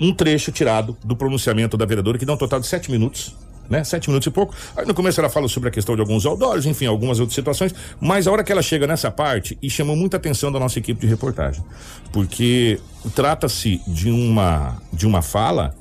[0.00, 3.43] um trecho tirado do pronunciamento da vereadora, que dá um total de sete minutos.
[3.68, 3.82] Né?
[3.82, 4.54] Sete minutos e pouco.
[4.76, 7.74] Aí no começo ela fala sobre a questão de alguns outdoors, enfim, algumas outras situações.
[8.00, 11.00] Mas a hora que ela chega nessa parte, e chamou muita atenção da nossa equipe
[11.00, 11.64] de reportagem.
[12.12, 12.78] Porque
[13.14, 15.74] trata-se de uma, de uma fala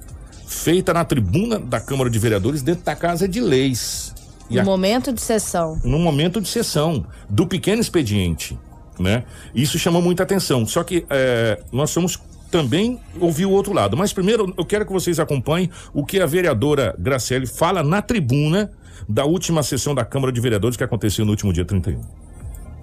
[0.47, 4.13] feita na tribuna da Câmara de Vereadores dentro da Casa de Leis.
[4.49, 5.79] E no a- momento de sessão.
[5.83, 8.57] no momento de sessão do pequeno expediente,
[8.99, 9.23] né?
[9.53, 10.65] Isso chamou muita atenção.
[10.65, 12.19] Só que é, nós somos
[12.53, 13.97] também ouvir o outro lado.
[13.97, 18.71] Mas primeiro eu quero que vocês acompanhem o que a vereadora Graciele fala na tribuna
[19.09, 21.99] da última sessão da Câmara de Vereadores que aconteceu no último dia 31.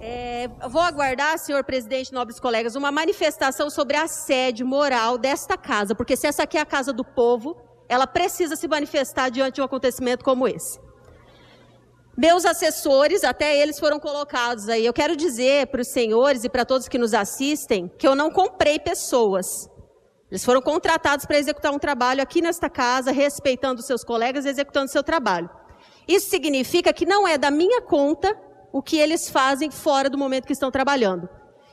[0.01, 6.17] É, vou aguardar, senhor presidente, nobres colegas, uma manifestação sobre assédio moral desta casa, porque
[6.17, 7.55] se essa aqui é a casa do povo,
[7.87, 10.77] ela precisa se manifestar diante de um acontecimento como esse.
[12.17, 14.85] Meus assessores, até eles foram colocados aí.
[14.85, 18.29] Eu quero dizer para os senhores e para todos que nos assistem que eu não
[18.29, 19.69] comprei pessoas.
[20.29, 24.91] Eles foram contratados para executar um trabalho aqui nesta casa, respeitando seus colegas e executando
[24.91, 25.49] seu trabalho.
[26.07, 28.37] Isso significa que não é da minha conta
[28.73, 31.29] o que eles fazem fora do momento que estão trabalhando.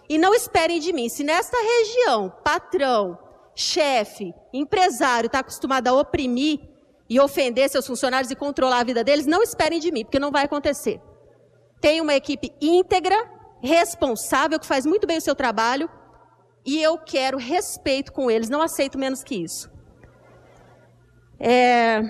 [0.08, 3.18] E não esperem de mim, se nesta região, patrão,
[3.54, 6.60] chefe, empresário está acostumado a oprimir,
[7.08, 10.30] e ofender seus funcionários e controlar a vida deles, não esperem de mim, porque não
[10.30, 11.00] vai acontecer.
[11.80, 13.16] Tem uma equipe íntegra,
[13.62, 15.88] responsável, que faz muito bem o seu trabalho,
[16.66, 19.70] e eu quero respeito com eles, não aceito menos que isso.
[21.40, 22.02] É,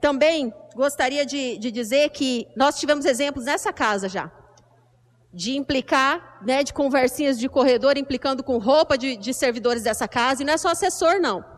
[0.00, 4.30] também gostaria de, de, dizer que nós tivemos exemplos nessa casa já,
[5.32, 10.42] de implicar, né, de conversinhas de corredor, implicando com roupa de, de servidores dessa casa,
[10.42, 11.53] e não é só assessor, não.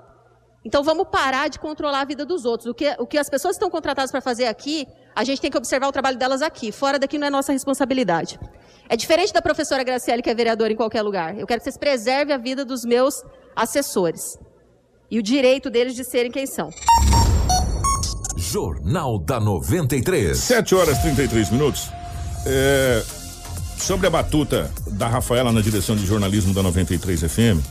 [0.67, 2.69] Então vamos parar de controlar a vida dos outros.
[2.69, 5.57] O que, o que as pessoas estão contratadas para fazer aqui, a gente tem que
[5.57, 6.73] observar o trabalho delas aqui.
[6.73, 8.37] Fora daqui não é nossa responsabilidade.
[8.89, 11.39] É diferente da professora Graciele, que é vereadora em qualquer lugar.
[11.39, 13.23] Eu quero que vocês preservem a vida dos meus
[13.55, 14.37] assessores.
[15.09, 16.69] E o direito deles de serem quem são.
[18.37, 20.37] Jornal da 93.
[20.37, 21.91] 7 horas e 33 minutos.
[22.45, 23.05] É,
[23.79, 27.65] sobre a batuta da Rafaela na direção de jornalismo da 93 FM,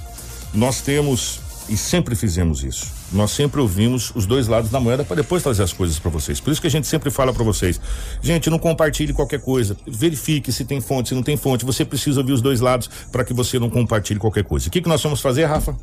[0.54, 2.88] nós temos e sempre fizemos isso.
[3.11, 6.39] Nós sempre ouvimos os dois lados da moeda para depois trazer as coisas para vocês.
[6.39, 7.80] Por isso que a gente sempre fala para vocês,
[8.22, 9.76] gente, não compartilhe qualquer coisa.
[9.88, 11.66] Verifique se tem fonte, se não tem fonte.
[11.66, 14.68] Você precisa ouvir os dois lados para que você não compartilhe qualquer coisa.
[14.68, 15.76] O que, que nós vamos fazer, Rafa?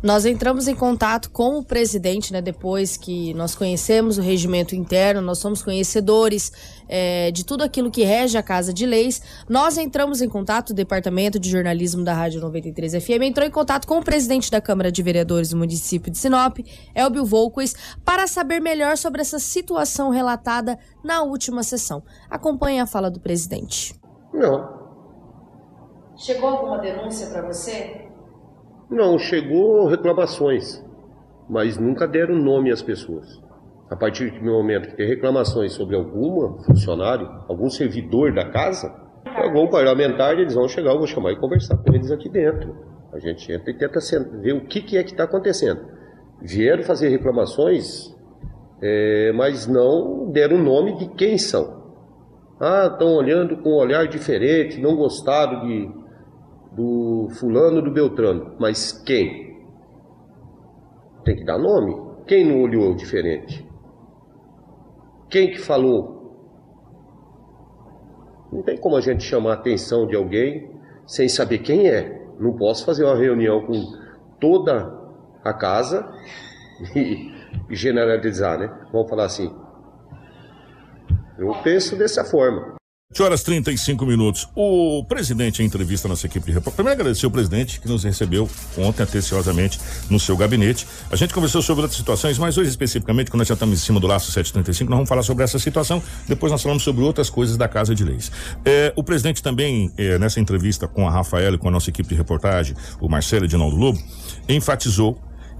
[0.00, 5.20] Nós entramos em contato com o presidente, né, depois que nós conhecemos o regimento interno,
[5.20, 6.52] nós somos conhecedores
[6.88, 9.20] é, de tudo aquilo que rege a Casa de Leis.
[9.48, 13.88] Nós entramos em contato, o Departamento de Jornalismo da Rádio 93 FM entrou em contato
[13.88, 16.58] com o presidente da Câmara de Vereadores do município de Sinop,
[16.94, 17.74] Elbio Volquez,
[18.04, 22.04] para saber melhor sobre essa situação relatada na última sessão.
[22.30, 23.98] Acompanhe a fala do presidente.
[24.32, 24.78] Não.
[26.16, 28.07] Chegou alguma denúncia para você?
[28.90, 30.82] Não, chegou reclamações,
[31.48, 33.40] mas nunca deram nome às pessoas.
[33.90, 38.94] A partir do momento que tem reclamações sobre algum funcionário, algum servidor da casa,
[39.36, 42.76] algum parlamentar, eles vão chegar, eu vou chamar e conversar com eles aqui dentro.
[43.12, 44.00] A gente entra e tenta
[44.40, 45.80] ver o que, que é que está acontecendo.
[46.40, 48.14] Vieram fazer reclamações,
[48.80, 51.78] é, mas não deram nome de quem são.
[52.60, 55.90] Ah, estão olhando com um olhar diferente, não gostaram de,
[56.78, 59.66] do fulano do Beltrano, mas quem?
[61.24, 61.92] Tem que dar nome.
[62.24, 63.68] Quem não olhou diferente?
[65.28, 66.16] Quem que falou?
[68.52, 70.70] Não tem como a gente chamar a atenção de alguém
[71.04, 72.24] sem saber quem é.
[72.38, 73.74] Não posso fazer uma reunião com
[74.38, 74.96] toda
[75.42, 76.08] a casa
[76.94, 77.34] e,
[77.74, 78.68] generalizar, né?
[78.92, 79.52] Vamos falar assim.
[81.36, 82.77] Eu penso dessa forma.
[83.10, 84.46] 7 horas 35 minutos.
[84.54, 88.04] O presidente, em entrevista à nossa equipe de repórter, primeiro agradecer o presidente que nos
[88.04, 88.46] recebeu
[88.76, 89.80] ontem atenciosamente
[90.10, 90.86] no seu gabinete.
[91.10, 93.98] A gente conversou sobre outras situações, mas hoje especificamente, quando nós já estamos em cima
[93.98, 96.02] do laço 735, nós vamos falar sobre essa situação.
[96.28, 98.30] Depois nós falamos sobre outras coisas da Casa de Leis.
[98.62, 102.10] É, o presidente também, é, nessa entrevista com a Rafaela e com a nossa equipe
[102.10, 103.98] de reportagem, o Marcelo Edinaldo Lobo,
[104.46, 105.18] enfatizou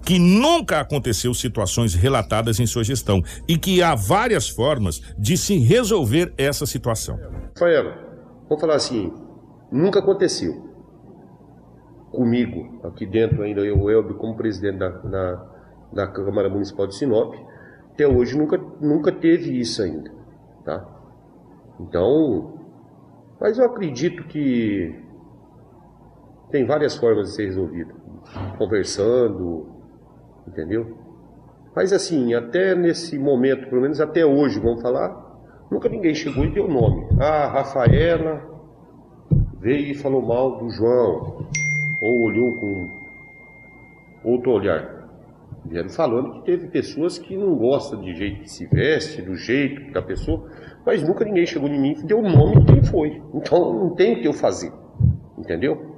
[0.09, 5.59] que nunca aconteceu situações relatadas em sua gestão e que há várias formas de se
[5.59, 7.19] resolver essa situação.
[7.55, 7.95] Rafaela,
[8.49, 9.13] vamos falar assim,
[9.71, 10.67] nunca aconteceu
[12.11, 15.47] comigo, aqui dentro ainda eu, Elbio, como presidente da, da,
[15.93, 17.35] da Câmara Municipal de Sinop,
[17.93, 20.11] até hoje nunca, nunca teve isso ainda,
[20.65, 20.89] tá?
[21.79, 22.55] Então,
[23.39, 25.05] mas eu acredito que
[26.51, 27.93] tem várias formas de ser resolvido.
[28.57, 29.78] Conversando,
[30.49, 30.97] entendeu?
[31.77, 35.15] Mas assim, até nesse momento, pelo menos até hoje, vamos falar,
[35.71, 37.07] nunca ninguém chegou e deu nome.
[37.21, 38.43] Ah, Rafaela
[39.61, 41.47] veio e falou mal do João,
[42.01, 42.89] ou olhou com
[44.25, 44.99] outro olhar.
[45.65, 49.93] Vieram falando que teve pessoas que não gostam de jeito que se veste, do jeito
[49.93, 50.49] da pessoa,
[50.87, 53.23] mas nunca ninguém chegou em mim e deu nome de quem foi.
[53.35, 54.73] Então não tem o que eu fazer,
[55.37, 55.98] entendeu?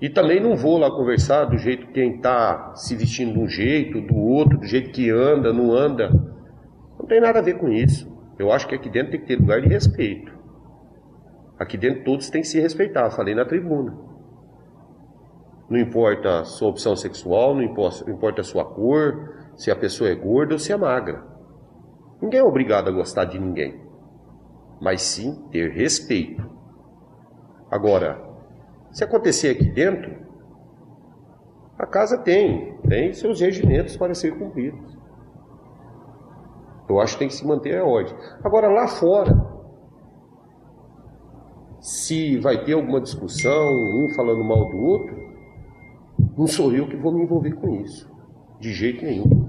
[0.00, 3.48] E também não vou lá conversar do jeito que quem está se vestindo de um
[3.48, 6.08] jeito, do outro, do jeito que anda, não anda.
[6.98, 8.10] Não tem nada a ver com isso.
[8.38, 10.32] Eu acho que aqui dentro tem que ter lugar de respeito.
[11.58, 13.94] Aqui dentro todos têm que se respeitar, falei na tribuna.
[15.68, 20.14] Não importa a sua opção sexual, não importa a sua cor, se a pessoa é
[20.14, 21.22] gorda ou se é magra.
[22.22, 23.78] Ninguém é obrigado a gostar de ninguém,
[24.80, 26.42] mas sim ter respeito.
[27.70, 28.29] Agora,
[28.92, 30.16] se acontecer aqui dentro,
[31.78, 34.98] a casa tem, tem seus regimentos para ser cumpridos.
[36.88, 38.14] Eu acho que tem que se manter a ordem.
[38.42, 39.48] Agora, lá fora,
[41.80, 45.16] Se vai ter alguma discussão, um falando mal do outro,
[46.36, 48.10] não sou eu que vou me envolver com isso.
[48.58, 49.48] De jeito nenhum.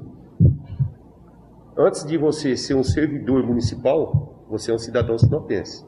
[1.78, 5.86] Antes de você ser um servidor municipal, você é um cidadão sinopense.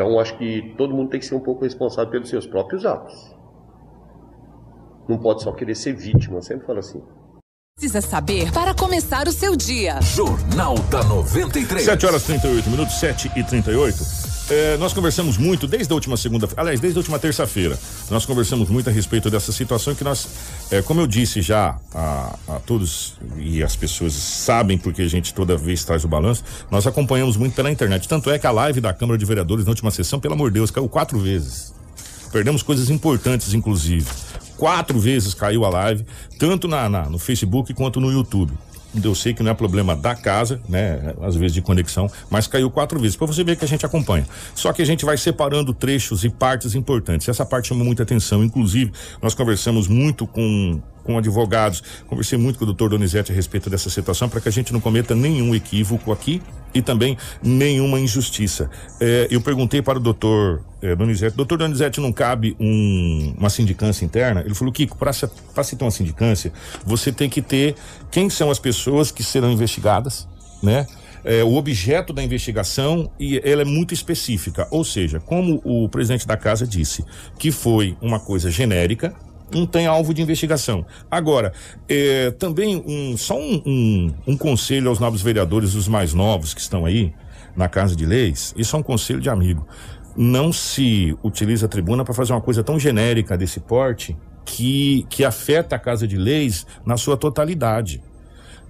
[0.00, 3.36] Então, acho que todo mundo tem que ser um pouco responsável pelos seus próprios atos.
[5.06, 7.02] Não pode só querer ser vítima, eu sempre falo assim.
[7.76, 10.00] Precisa saber para começar o seu dia.
[10.00, 11.84] Jornal da 93.
[11.84, 14.29] 7 horas 38 minutos, 7 e 38.
[14.50, 17.78] É, nós conversamos muito desde a última segunda, aliás, desde a última terça-feira.
[18.10, 20.28] Nós conversamos muito a respeito dessa situação que nós,
[20.72, 25.32] é, como eu disse já a, a, todos e as pessoas sabem porque a gente
[25.32, 28.08] toda vez traz o balanço, nós acompanhamos muito pela internet.
[28.08, 30.54] Tanto é que a live da Câmara de Vereadores na última sessão, pelo amor de
[30.54, 31.72] Deus, caiu quatro vezes.
[32.32, 34.06] Perdemos coisas importantes, inclusive.
[34.56, 36.04] Quatro vezes caiu a live,
[36.40, 38.52] tanto na, na no Facebook quanto no YouTube
[39.02, 41.14] eu sei que não é problema da casa, né?
[41.22, 43.16] Às vezes de conexão, mas caiu quatro vezes.
[43.16, 44.26] Para você ver que a gente acompanha.
[44.54, 47.28] Só que a gente vai separando trechos e partes importantes.
[47.28, 48.42] Essa parte chamou muita atenção.
[48.42, 50.80] Inclusive, nós conversamos muito com
[51.10, 54.52] com advogados, conversei muito com o doutor Donizete a respeito dessa situação para que a
[54.52, 56.40] gente não cometa nenhum equívoco aqui
[56.72, 58.70] e também nenhuma injustiça.
[59.00, 64.04] É, eu perguntei para o doutor é, Donizete, doutor Donizete, não cabe um, uma sindicância
[64.04, 64.42] interna?
[64.42, 65.26] Ele falou, Kiko, para se,
[65.76, 66.52] ter uma sindicância,
[66.84, 67.74] você tem que ter
[68.08, 70.28] quem são as pessoas que serão investigadas,
[70.62, 70.86] né?
[71.22, 76.26] É, o objeto da investigação e ela é muito específica, ou seja, como o presidente
[76.26, 77.04] da casa disse,
[77.38, 79.14] que foi uma coisa genérica,
[79.52, 80.84] não tem alvo de investigação.
[81.10, 81.52] Agora,
[81.88, 86.60] é, também um, só um, um, um, conselho aos novos vereadores, os mais novos que
[86.60, 87.12] estão aí
[87.56, 89.66] na Casa de Leis, isso é um conselho de amigo.
[90.16, 95.24] Não se utiliza a tribuna para fazer uma coisa tão genérica desse porte que, que
[95.24, 98.02] afeta a Casa de Leis na sua totalidade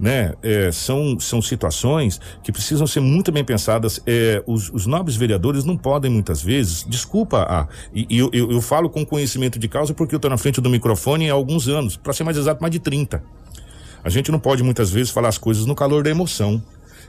[0.01, 0.33] né?
[0.41, 4.01] É, são, são situações que precisam ser muito bem pensadas.
[4.07, 8.51] É, os, os, nobres vereadores não podem muitas vezes, desculpa, ah, e, e eu, eu,
[8.51, 11.67] eu, falo com conhecimento de causa porque eu estou na frente do microfone há alguns
[11.67, 13.23] anos, para ser mais exato, mais de 30.
[14.03, 16.61] A gente não pode muitas vezes falar as coisas no calor da emoção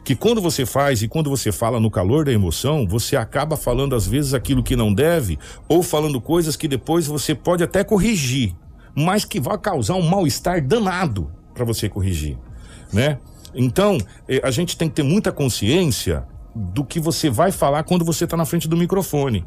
[0.05, 3.95] que quando você faz e quando você fala no calor da emoção, você acaba falando
[3.95, 5.39] às vezes aquilo que não deve
[5.69, 8.53] ou falando coisas que depois você pode até corrigir,
[8.97, 12.37] mas que vai causar um mal-estar danado para você corrigir
[12.93, 13.19] né?
[13.55, 16.25] Então, eh, a gente tem que ter muita consciência
[16.55, 19.45] do que você vai falar quando você está na frente do microfone,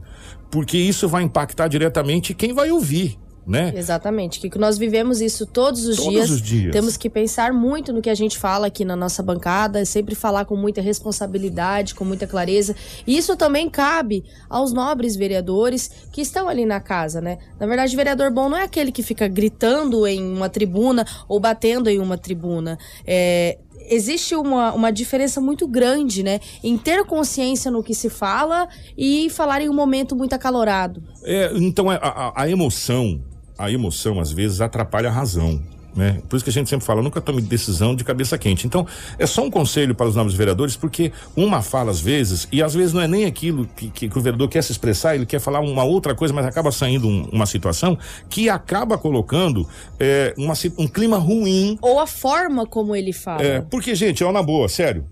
[0.50, 3.74] porque isso vai impactar diretamente quem vai ouvir né?
[3.76, 4.40] Exatamente.
[4.40, 6.30] Que nós vivemos isso todos os todos dias.
[6.30, 6.72] Os dias.
[6.72, 10.46] Temos que pensar muito no que a gente fala aqui na nossa bancada, sempre falar
[10.46, 12.76] com muita responsabilidade, com muita clareza.
[13.06, 17.38] E isso também cabe aos nobres vereadores que estão ali na casa, né?
[17.60, 21.90] Na verdade, vereador bom não é aquele que fica gritando em uma tribuna ou batendo
[21.90, 22.78] em uma tribuna.
[23.06, 26.40] É, existe uma, uma diferença muito grande, né?
[26.64, 28.68] Em ter consciência no que se fala
[28.98, 31.04] e falar em um momento muito acalorado.
[31.24, 33.22] É, então, a, a, a emoção
[33.58, 35.62] a emoção às vezes atrapalha a razão.
[35.96, 36.22] Né?
[36.28, 38.68] Por isso que a gente sempre fala, nunca tome decisão de cabeça quente.
[38.68, 38.86] Então,
[39.18, 42.74] é só um conselho para os novos vereadores, porque uma fala às vezes, e às
[42.74, 45.40] vezes não é nem aquilo que, que, que o vereador quer se expressar, ele quer
[45.40, 47.98] falar uma outra coisa, mas acaba saindo um, uma situação
[48.30, 51.78] que acaba colocando é, uma, um clima ruim.
[51.82, 53.42] Ou a forma como ele fala.
[53.42, 55.06] É, porque, gente, ó, na boa, sério,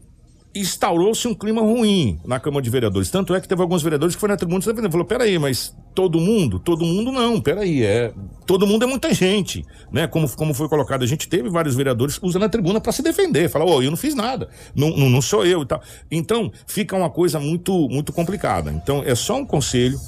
[0.56, 3.10] instaurou-se um clima ruim na Câmara de Vereadores.
[3.10, 6.20] Tanto é que teve alguns vereadores que foram na tribuna e falou: peraí, mas todo
[6.20, 6.60] mundo?
[6.60, 8.14] Todo mundo não, peraí, é.
[8.46, 10.06] Todo mundo é muita gente, né?
[10.06, 13.50] Como, como foi colocado, a gente teve vários vereadores usando a tribuna para se defender,
[13.50, 15.82] falar, ô, oh, eu não fiz nada, não, não, não sou eu e tal.
[16.12, 18.72] Então, fica uma coisa muito, muito complicada.
[18.72, 20.00] Então, é só um conselho,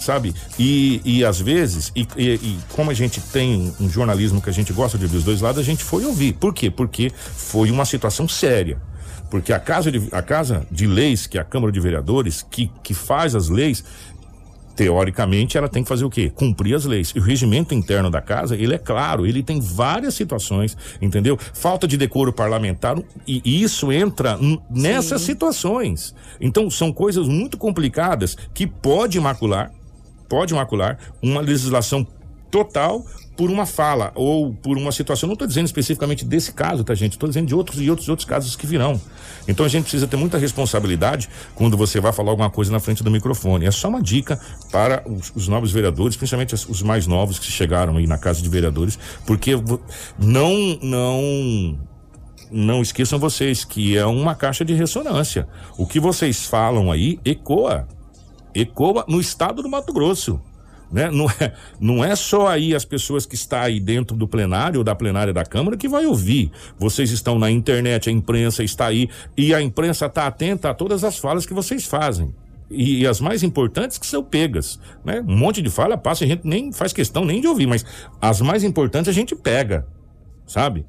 [0.00, 0.34] sabe?
[0.58, 4.52] E, e às vezes, e, e, e, como a gente tem um jornalismo que a
[4.52, 6.34] gente gosta de ouvir os dois lados, a gente foi ouvir.
[6.34, 6.70] Por quê?
[6.70, 8.80] Porque foi uma situação séria.
[9.32, 12.70] Porque a casa de, a casa de leis, que é a Câmara de Vereadores, que,
[12.82, 13.82] que faz as leis,
[14.76, 16.28] teoricamente ela tem que fazer o quê?
[16.28, 17.14] Cumprir as leis.
[17.16, 21.38] E o regimento interno da casa, ele é claro, ele tem várias situações, entendeu?
[21.54, 25.28] Falta de decoro parlamentar e, isso entra nessas Sim.
[25.28, 26.14] situações.
[26.38, 29.72] Então são coisas muito complicadas que pode macular,
[30.28, 32.06] pode macular uma legislação
[32.52, 33.04] total
[33.36, 35.26] por uma fala ou por uma situação.
[35.26, 37.12] Não estou dizendo especificamente desse caso, tá, gente?
[37.12, 39.00] Estou dizendo de outros e outros outros casos que virão.
[39.48, 43.02] Então a gente precisa ter muita responsabilidade quando você vai falar alguma coisa na frente
[43.02, 43.66] do microfone.
[43.66, 44.38] É só uma dica
[44.70, 48.48] para os, os novos vereadores, principalmente os mais novos que chegaram aí na casa de
[48.48, 49.52] vereadores, porque
[50.18, 51.78] não não
[52.50, 55.48] não esqueçam vocês que é uma caixa de ressonância.
[55.78, 57.88] O que vocês falam aí ecoa.
[58.54, 60.38] Ecoa no estado do Mato Grosso
[60.92, 61.10] né?
[61.10, 64.84] Não é, não é só aí as pessoas que estão aí dentro do plenário ou
[64.84, 66.52] da plenária da Câmara que vai ouvir.
[66.78, 71.02] Vocês estão na internet, a imprensa está aí e a imprensa está atenta a todas
[71.02, 72.34] as falas que vocês fazem.
[72.70, 75.22] E, e as mais importantes que são pegas, né?
[75.26, 77.84] Um monte de fala passa, a gente nem faz questão nem de ouvir, mas
[78.20, 79.86] as mais importantes a gente pega,
[80.46, 80.86] sabe?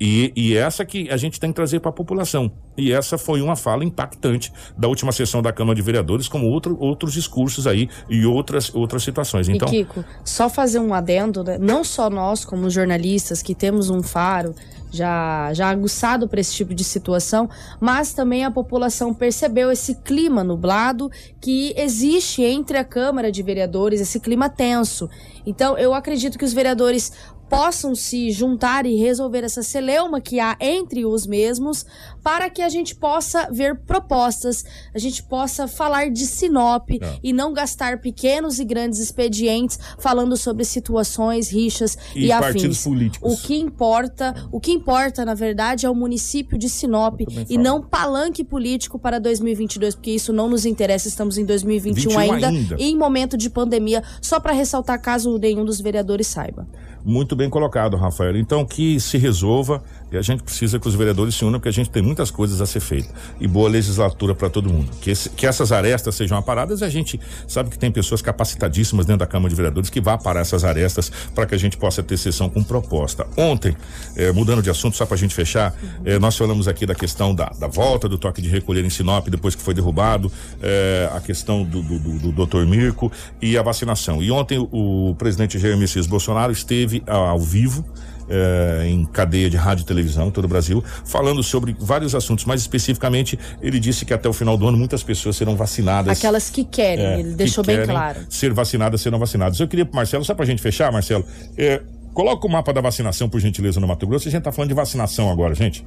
[0.00, 2.50] E, e essa que a gente tem que trazer para a população.
[2.76, 6.76] E essa foi uma fala impactante da última sessão da Câmara de Vereadores, como outro,
[6.80, 9.48] outros discursos aí e outras, outras situações.
[9.48, 11.58] Então, E Kiko, só fazer um adendo, né?
[11.58, 14.54] não só nós como jornalistas que temos um faro
[14.90, 17.48] já, já aguçado para esse tipo de situação,
[17.80, 24.00] mas também a população percebeu esse clima nublado que existe entre a Câmara de Vereadores,
[24.00, 25.08] esse clima tenso.
[25.44, 27.12] Então, eu acredito que os vereadores
[27.48, 31.84] possam se juntar e resolver essa celeuma que há entre os mesmos,
[32.22, 37.18] para que a gente possa ver propostas, a gente possa falar de Sinop É.
[37.22, 42.46] e não gastar pequenos e grandes expedientes falando sobre situações, rixas e, E afins.
[42.52, 43.32] partidos políticos.
[43.32, 47.80] O que importa, o que importa, na verdade, é o município de Sinop e não
[47.82, 52.76] palanque político para 2022, porque isso não nos interessa, estamos em 2021 21 ainda, ainda.
[52.78, 56.66] em momento de pandemia, só para ressaltar caso nenhum dos vereadores saiba.
[57.08, 58.36] Muito bem colocado, Rafael.
[58.36, 61.72] Então, que se resolva e a gente precisa que os vereadores se unam, porque a
[61.72, 63.12] gente tem muitas coisas a ser feitas.
[63.40, 64.90] E boa legislatura para todo mundo.
[65.00, 69.20] Que, esse- que essas arestas sejam aparadas a gente sabe que tem pessoas capacitadíssimas dentro
[69.20, 72.16] da Câmara de Vereadores que vá aparar essas arestas para que a gente possa ter
[72.16, 73.26] sessão com proposta.
[73.36, 73.76] Ontem,
[74.16, 77.34] eh, mudando de assunto, só para a gente fechar, eh, nós falamos aqui da questão
[77.34, 80.30] da, da volta do toque de recolher em Sinop depois que foi derrubado,
[80.62, 82.64] eh, a questão do, do, do, do Dr.
[82.66, 83.10] Mirko
[83.42, 84.22] e a vacinação.
[84.22, 87.84] E ontem o, presidente Jair Messias Bolsonaro esteve ao vivo
[88.28, 92.44] eh, em cadeia de rádio e televisão em todo o Brasil, falando sobre vários assuntos,
[92.44, 96.18] mais especificamente ele disse que até o final do ano muitas pessoas serão vacinadas.
[96.18, 98.18] Aquelas que querem, É, ele que deixou bem querem claro.
[98.28, 99.58] Ser vacinadas, serão vacinadas.
[99.60, 101.24] Eu queria pro Marcelo, só pra gente fechar, Marcelo,
[101.56, 101.82] é,
[102.14, 104.28] coloca o mapa da vacinação, por gentileza, no Mato Grosso.
[104.28, 105.84] A gente tá falando de vacinação agora, gente.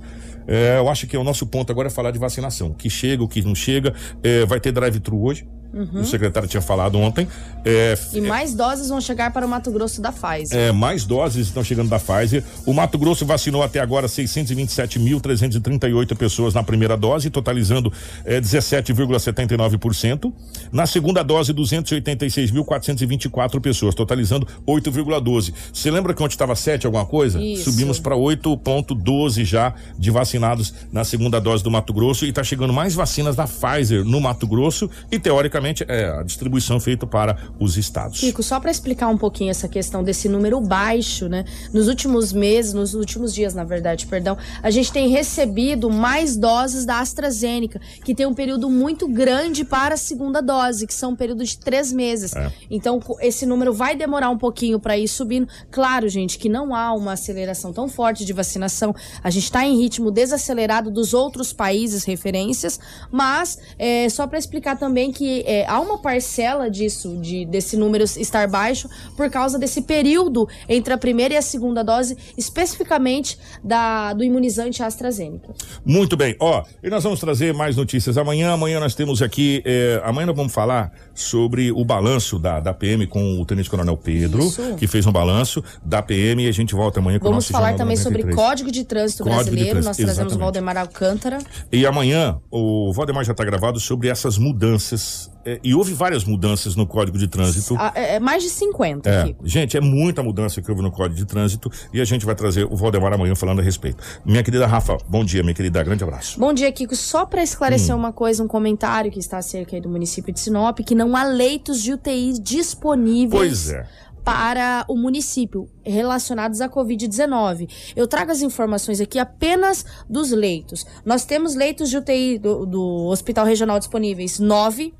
[0.47, 2.69] É, eu acho que o nosso ponto agora é falar de vacinação.
[2.69, 3.93] O que chega, o que não chega.
[4.23, 5.45] É, vai ter drive-thru hoje.
[5.73, 6.01] Uhum.
[6.01, 7.27] O secretário tinha falado ontem.
[7.63, 10.57] É, E mais doses vão chegar para o Mato Grosso da Pfizer.
[10.57, 12.43] é, mais doses estão chegando da Pfizer.
[12.65, 17.91] O Mato Grosso vacinou até agora 627.338 pessoas na primeira dose, totalizando
[18.25, 20.31] é, 17,79%.
[20.71, 25.53] Na segunda dose, 286.424 pessoas, totalizando 8,12%.
[25.73, 27.41] Você lembra que ontem estava 7 alguma coisa?
[27.41, 27.71] Isso.
[27.71, 32.73] Subimos para 8,12 já de vacinados na segunda dose do Mato Grosso e está chegando
[32.73, 37.77] mais vacinas da Pfizer no Mato Grosso e, teoricamente, é a distribuição feita para os
[37.77, 38.19] estados.
[38.19, 41.45] Kiko, só para explicar um pouquinho essa questão desse número baixo, né?
[41.73, 46.85] Nos últimos meses, nos últimos dias, na verdade, perdão, a gente tem recebido mais doses
[46.85, 51.15] da AstraZeneca, que tem um período muito grande para a segunda dose, que são um
[51.15, 52.35] período de três meses.
[52.35, 52.51] É.
[52.69, 55.47] Então, esse número vai demorar um pouquinho para ir subindo.
[55.69, 58.93] Claro, gente, que não há uma aceleração tão forte de vacinação.
[59.23, 62.79] A gente está em ritmo desacelerado dos outros países referências,
[63.11, 68.05] mas é, só para explicar também que é, há uma parcela disso, de, desse número
[68.05, 68.87] estar baixo,
[69.17, 74.81] por causa desse período entre a primeira e a segunda dose, especificamente da, do imunizante
[74.81, 75.53] AstraZeneca.
[75.85, 78.53] Muito bem, ó, e nós vamos trazer mais notícias amanhã.
[78.53, 83.05] Amanhã nós temos aqui, é, amanhã nós vamos falar sobre o balanço da, da PM
[83.07, 84.75] com o Tenente Coronel Pedro, Isso.
[84.77, 87.51] que fez um balanço da PM e a gente volta amanhã com o Vamos nosso
[87.51, 88.23] falar Jornal também 93.
[88.23, 89.81] sobre Código de Trânsito Código de Brasileiro.
[89.81, 90.39] Trânsito, Nós trazemos o exatamente.
[90.39, 91.39] Valdemar Alcântara.
[91.71, 95.29] E amanhã o Valdemar já está gravado sobre essas mudanças.
[95.45, 97.75] É, e houve várias mudanças no Código de Trânsito.
[97.77, 101.15] Ah, É, é mais de 50 É, gente, é muita mudança que houve no Código
[101.15, 104.03] de Trânsito e a gente vai trazer o Valdemar amanhã falando a respeito.
[104.25, 106.39] Minha querida Rafa, bom dia, minha querida, grande abraço.
[106.39, 106.95] Bom dia, Kiko.
[106.95, 107.99] Só para esclarecer Hum.
[107.99, 111.23] uma coisa, um comentário que está acerca aí do município de Sinop, que não há
[111.23, 113.31] leitos de UTI disponíveis.
[113.31, 113.85] Pois é.
[114.23, 117.69] Para o município relacionados à Covid-19.
[117.95, 120.85] Eu trago as informações aqui apenas dos leitos.
[121.05, 124.93] Nós temos leitos de UTI do, do Hospital Regional disponíveis, nove.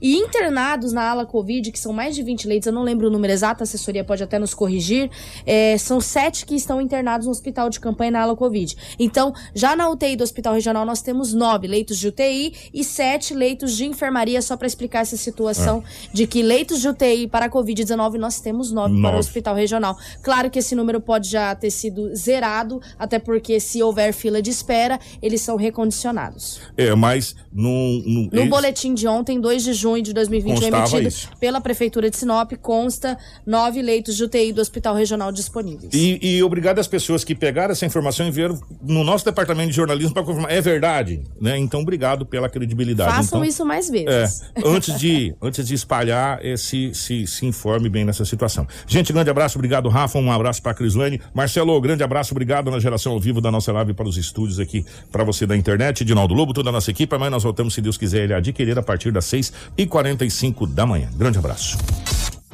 [0.00, 3.10] E internados na ala Covid, que são mais de 20 leitos, eu não lembro o
[3.10, 5.10] número exato, a assessoria pode até nos corrigir.
[5.44, 8.76] é, são sete que estão internados no hospital de campanha na ala Covid.
[8.98, 13.34] Então, já na UTI do Hospital Regional, nós temos nove leitos de UTI e sete
[13.34, 15.82] leitos de enfermaria, só para explicar essa situação
[16.12, 19.18] de que leitos de UTI para a Covid-19 nós temos nove para o.
[19.18, 19.98] Hospital Regional.
[20.26, 24.50] Claro que esse número pode já ter sido zerado, até porque se houver fila de
[24.50, 26.60] espera, eles são recondicionados.
[26.76, 28.02] É, mas no.
[28.04, 31.30] No, No boletim de ontem, 2 de junho de 2020, Constava emitido isso.
[31.38, 33.16] pela Prefeitura de Sinop, consta
[33.46, 35.94] nove leitos de UTI do Hospital Regional disponíveis.
[35.94, 39.76] E, e obrigado às pessoas que pegaram essa informação e vieram no nosso departamento de
[39.76, 40.50] jornalismo para confirmar.
[40.50, 41.56] É verdade, né?
[41.56, 43.14] Então, obrigado pela credibilidade.
[43.14, 44.42] Façam então, isso mais É, vezes.
[44.64, 48.66] antes de, antes de espalhar, eh, se, se, se informe bem nessa situação.
[48.88, 50.15] Gente, grande abraço, obrigado, Rafa.
[50.16, 51.20] Rafa, um abraço pra Crislane.
[51.34, 54.84] Marcelo, grande abraço, obrigado na geração ao vivo da nossa live para os estúdios aqui,
[55.12, 57.14] para você da internet, Edinaldo Lobo, toda a nossa equipe.
[57.14, 60.86] Amanhã nós voltamos, se Deus quiser, ele adquirir a partir das 6 e 45 da
[60.86, 61.08] manhã.
[61.16, 61.78] Grande abraço.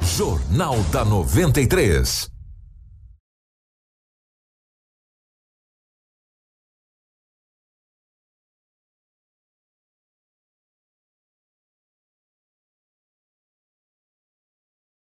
[0.01, 2.32] Jornal da 93.